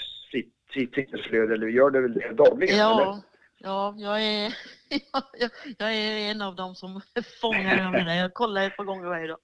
[0.73, 2.77] Twitterflöde eller gör det väl det dagligen?
[2.77, 3.21] Ja, eller?
[3.57, 4.53] Ja, jag är,
[5.39, 7.01] jag, jag är en av dem som
[7.41, 8.15] fångar det där.
[8.15, 9.37] Jag kollar ett par gånger varje dag.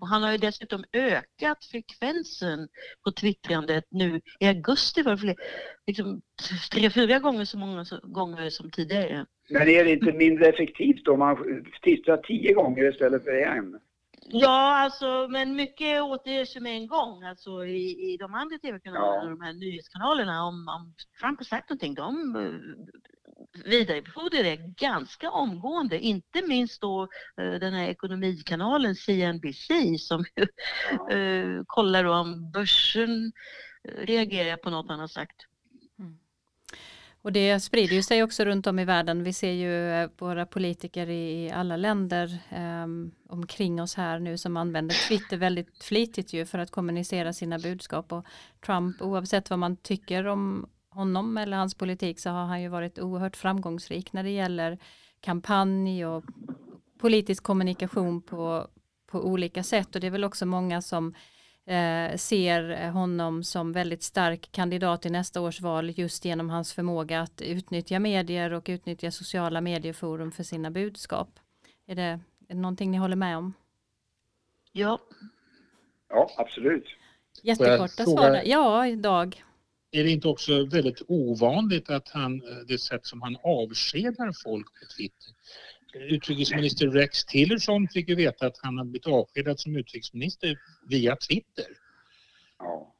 [0.00, 2.68] Och han har ju dessutom ökat frekvensen
[3.04, 4.20] på twittrandet nu.
[4.40, 5.36] I augusti var det fler,
[5.86, 6.20] liksom,
[6.72, 9.26] tre, fyra gånger så många gånger som tidigare.
[9.50, 11.36] Men är det inte mindre effektivt om man
[11.84, 13.80] twittrar tio gånger istället för en?
[14.30, 17.22] Ja, alltså, men mycket återges ju med en gång.
[17.22, 19.30] Alltså i, i de andra tv-kanalerna, ja.
[19.30, 22.34] de här nyhetskanalerna, om, om Trump har sagt någonting, de
[23.64, 25.98] vidarebefordrar det ganska omgående.
[25.98, 27.02] Inte minst då
[27.40, 30.24] eh, den här ekonomikanalen CNBC som
[31.12, 33.32] uh, kollar om börsen
[33.84, 35.36] eh, reagerar på något han har sagt.
[35.98, 36.18] Mm.
[37.22, 39.24] Och det sprider ju sig också runt om i världen.
[39.24, 42.38] Vi ser ju våra politiker i alla länder
[42.84, 47.58] um, omkring oss här nu som använder Twitter väldigt flitigt ju för att kommunicera sina
[47.58, 48.12] budskap.
[48.12, 48.26] Och
[48.66, 52.98] Trump, oavsett vad man tycker om honom eller hans politik så har han ju varit
[52.98, 54.78] oerhört framgångsrik när det gäller
[55.20, 56.24] kampanj och
[56.98, 58.68] politisk kommunikation på,
[59.06, 61.14] på olika sätt och det är väl också många som
[61.66, 67.20] eh, ser honom som väldigt stark kandidat i nästa års val just genom hans förmåga
[67.20, 71.28] att utnyttja medier och utnyttja sociala medieforum för sina budskap.
[71.86, 73.54] Är det, är det någonting ni håller med om?
[74.72, 74.98] Ja.
[76.08, 76.86] Ja, absolut.
[77.42, 78.42] Jättekorta svar.
[78.44, 79.44] Ja, Dag
[79.90, 84.86] är det inte också väldigt ovanligt att han, det sätt som han avskedar folk på
[84.96, 85.34] Twitter?
[85.94, 90.58] Utrikesminister Rex Tillerson fick ju veta att han har blivit avskedad som utrikesminister
[90.88, 91.66] via Twitter.
[92.58, 92.94] Ja.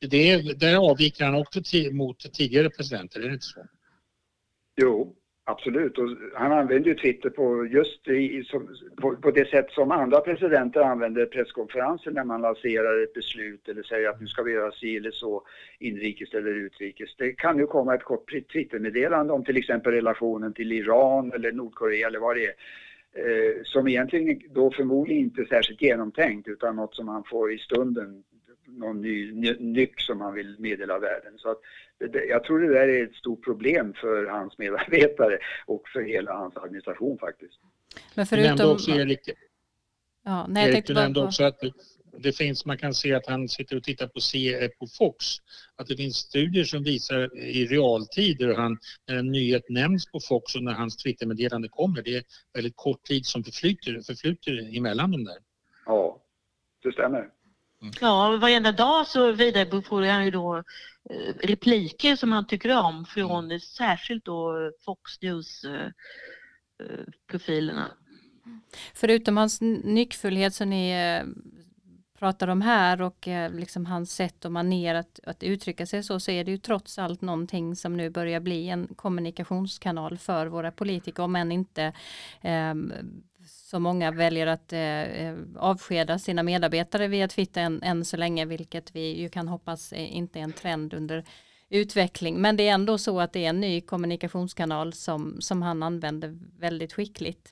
[0.00, 1.60] Det, där avviker han också
[1.92, 3.66] mot tidigare presidenter, är det inte så?
[4.76, 5.17] Jo,
[5.50, 9.90] Absolut, och han använder ju Twitter på just i, som, på, på, det sätt som
[9.90, 14.52] andra presidenter använder presskonferenser när man lanserar ett beslut eller säger att nu ska vi
[14.52, 15.42] göra si eller så
[15.78, 17.16] inrikes eller utrikes.
[17.16, 22.06] Det kan ju komma ett kort Twittermeddelande om till exempel relationen till Iran eller Nordkorea
[22.06, 22.54] eller vad det är.
[23.12, 27.58] Eh, som egentligen då förmodligen inte är särskilt genomtänkt utan något som man får i
[27.58, 28.22] stunden
[28.68, 31.32] någon ny nyck som han vill meddela världen.
[31.38, 31.60] Så att,
[32.12, 36.32] det, jag tror det där är ett stort problem för hans medarbetare och för hela
[36.32, 37.60] hans administration faktiskt.
[38.14, 38.70] Men förutom...
[38.70, 39.30] också Erik,
[40.24, 41.60] ja, nej, Erik du nämnde också att
[42.18, 45.26] det finns, man kan se att han sitter och tittar på, C, på Fox,
[45.76, 50.20] att det finns studier som visar i realtid hur han, när en nyhet nämns på
[50.20, 52.22] Fox och när hans Twittermeddelande kommer, det är
[52.54, 55.38] väldigt kort tid som förflyter, förflyter emellan dem där.
[55.86, 56.22] Ja,
[56.82, 57.30] det stämmer.
[57.82, 57.92] Mm.
[58.00, 60.62] Ja, varenda dag så vidarebefordrar han ju då eh,
[61.42, 63.60] repliker som han tycker om från mm.
[63.60, 67.80] särskilt då Fox News-profilerna.
[67.80, 67.92] Eh, eh,
[68.94, 70.94] Förutom hans nyckfullhet som ni
[72.18, 76.30] pratar om här och liksom hans sätt och maner att, att uttrycka sig så, så
[76.30, 81.22] är det ju trots allt någonting som nu börjar bli en kommunikationskanal för våra politiker,
[81.22, 81.92] om än inte
[82.40, 82.74] eh,
[83.70, 88.44] så många väljer att eh, eh, avskeda sina medarbetare via Twitter än, än så länge,
[88.44, 91.24] vilket vi ju kan hoppas är inte är en trend under
[91.68, 92.40] utveckling.
[92.40, 96.38] Men det är ändå så att det är en ny kommunikationskanal som, som han använder
[96.58, 97.48] väldigt skickligt.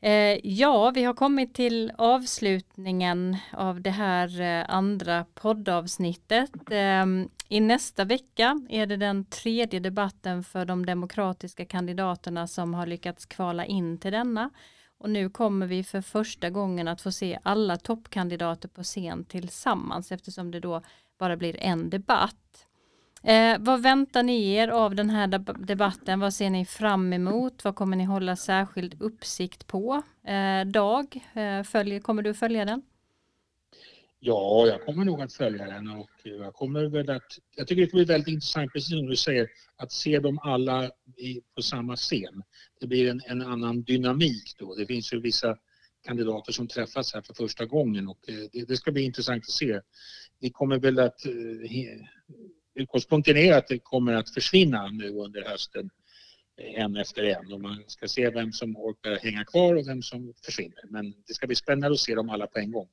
[0.00, 6.70] Eh, ja, vi har kommit till avslutningen av det här eh, andra poddavsnittet.
[6.70, 7.06] Eh,
[7.48, 13.26] I nästa vecka är det den tredje debatten för de demokratiska kandidaterna som har lyckats
[13.26, 14.50] kvala in till denna.
[14.98, 20.12] Och nu kommer vi för första gången att få se alla toppkandidater på scen tillsammans
[20.12, 20.82] eftersom det då
[21.18, 22.66] bara blir en debatt.
[23.22, 25.26] Eh, vad väntar ni er av den här
[25.66, 26.20] debatten?
[26.20, 27.64] Vad ser ni fram emot?
[27.64, 30.02] Vad kommer ni hålla särskild uppsikt på?
[30.24, 32.82] Eh, Dag, eh, följer, kommer du följa den?
[34.28, 37.38] Ja, jag kommer nog att följa den och jag kommer väl att...
[37.56, 41.40] Jag tycker det blir väldigt intressant, precis som du säger, att se dem alla i,
[41.54, 42.42] på samma scen.
[42.80, 44.74] Det blir en, en, annan dynamik då.
[44.74, 45.56] Det finns ju vissa
[46.06, 49.50] kandidater som träffas här för första gången och eh, det, det ska bli intressant att
[49.50, 49.80] se.
[50.40, 51.32] Vi kommer väl att eh,
[52.74, 55.90] utgångspunkten är att det kommer att försvinna nu under hösten
[56.60, 60.02] eh, en efter en och man ska se vem som orkar hänga kvar och vem
[60.02, 60.84] som försvinner.
[60.90, 62.88] Men det ska bli spännande att se dem alla på en gång.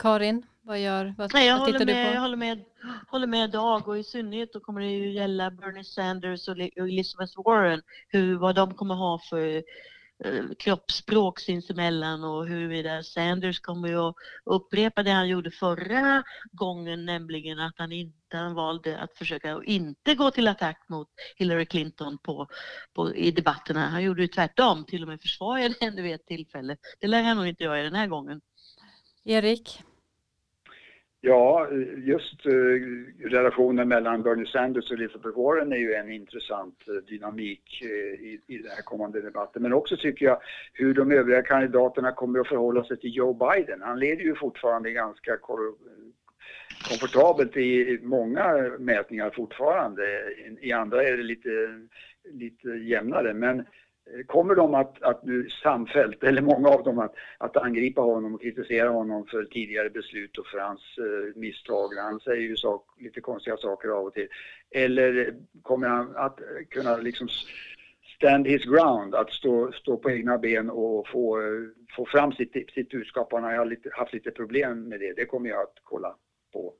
[0.00, 2.14] Karin, vad gör vad, Nej, jag vad håller med, du på?
[2.14, 2.64] Jag håller med,
[3.08, 7.32] håller med Dag och i synnerhet då kommer det ju gälla Bernie Sanders och Elizabeth
[7.44, 9.62] Warren, hur, vad de kommer ha för
[10.24, 16.22] Eh, kroppsspråk sinsemellan och huruvida Sanders kommer att upprepa det han gjorde förra
[16.52, 21.66] gången, nämligen att han inte han valde att försöka inte gå till attack mot Hillary
[21.66, 22.48] Clinton på,
[22.94, 23.88] på, i debatterna.
[23.88, 26.76] Han gjorde ju tvärtom, till och med försvarade henne vid ett tillfälle.
[26.98, 28.40] Det lär han nog inte göra den här gången.
[29.24, 29.82] Erik?
[31.22, 32.50] Ja, just eh,
[33.30, 38.40] relationen mellan Bernie Sanders och Elizabeth Warren är ju en intressant eh, dynamik eh, i,
[38.46, 39.62] i den här kommande debatten.
[39.62, 40.38] Men också tycker jag
[40.72, 43.82] hur de övriga kandidaterna kommer att förhålla sig till Joe Biden.
[43.82, 45.36] Han leder ju fortfarande ganska
[46.88, 50.02] komfortabelt i många mätningar fortfarande.
[50.60, 51.50] I andra är det lite,
[52.32, 53.34] lite jämnare.
[53.34, 53.64] Men
[54.26, 58.42] Kommer de att, att nu samfällt, eller många av dem, att, att angripa honom och
[58.42, 61.88] kritisera honom för tidigare beslut och för hans eh, misstag?
[61.96, 64.28] Han säger ju sak, lite konstiga saker av och till.
[64.70, 66.40] Eller kommer han att
[66.70, 67.28] kunna liksom
[68.16, 71.46] stand his ground, att stå, stå på egna ben och få, eh,
[71.96, 73.32] få fram sitt, sitt budskap?
[73.32, 75.12] Han har lite, haft lite problem med det.
[75.12, 76.14] Det kommer jag att kolla
[76.52, 76.74] på.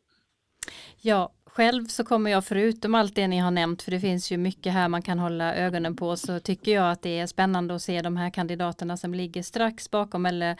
[1.02, 4.36] Ja, själv så kommer jag förutom allt det ni har nämnt, för det finns ju
[4.36, 7.82] mycket här man kan hålla ögonen på, så tycker jag att det är spännande att
[7.82, 10.56] se de här kandidaterna som ligger strax bakom eller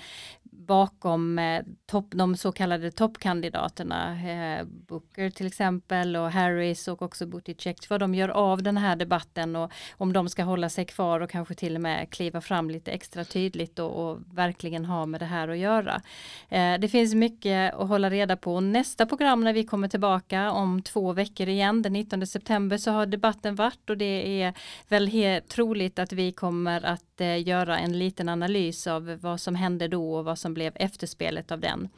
[0.70, 1.62] bakom eh,
[2.10, 8.14] de så kallade toppkandidaterna, eh, Booker till exempel och Harris och också Buttigieg, vad de
[8.14, 11.76] gör av den här debatten och om de ska hålla sig kvar och kanske till
[11.76, 15.58] och med kliva fram lite extra tydligt och, och verkligen ha med det här att
[15.58, 16.02] göra.
[16.48, 18.60] Eh, det finns mycket att hålla reda på.
[18.60, 23.06] Nästa program när vi kommer tillbaka om två veckor igen, den 19 september, så har
[23.06, 24.54] debatten varit och det är
[24.88, 29.54] väl helt troligt att vi kommer att eh, göra en liten analys av vad som
[29.54, 31.88] hände då och vad som blev efterspelet av den.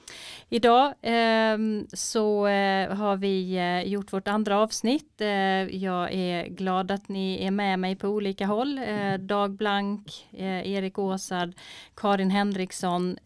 [0.49, 1.59] Idag eh,
[1.93, 2.47] så
[2.91, 5.21] har vi eh, gjort vårt andra avsnitt.
[5.21, 5.29] Eh,
[5.77, 8.79] jag är glad att ni är med mig på olika håll.
[8.79, 11.53] Eh, Dag Blank, Erik Åsard,
[11.95, 13.17] Karin Henriksson.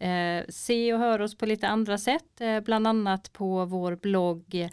[0.48, 4.68] se och hör oss på lite andra sätt, bland annat på vår blogg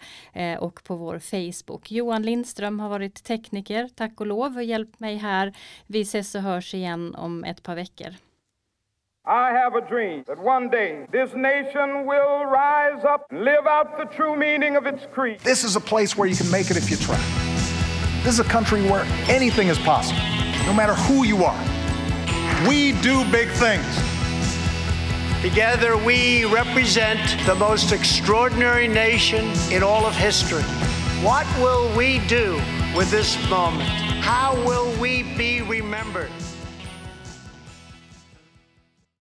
[0.74, 1.90] och på vår Facebook.
[1.90, 5.52] Johan Lindström har varit tekniker, tack och lov, och hjälpt mig här.
[5.86, 8.14] Vi ses och hörs igen om ett par veckor.
[9.26, 13.96] I have a dream that one day this nation will rise up and live out
[13.96, 15.40] the true meaning of its creed.
[15.40, 17.18] This is a place where you can make it if you try.
[18.24, 20.20] This is a country where anything is possible,
[20.66, 21.58] no matter who you are.
[22.68, 24.13] We do big things.
[25.44, 30.62] Together we represent the most extraordinary nation in all of history.
[31.22, 32.54] What will we do
[32.96, 33.90] with this moment?
[34.22, 36.30] How will we be remembered?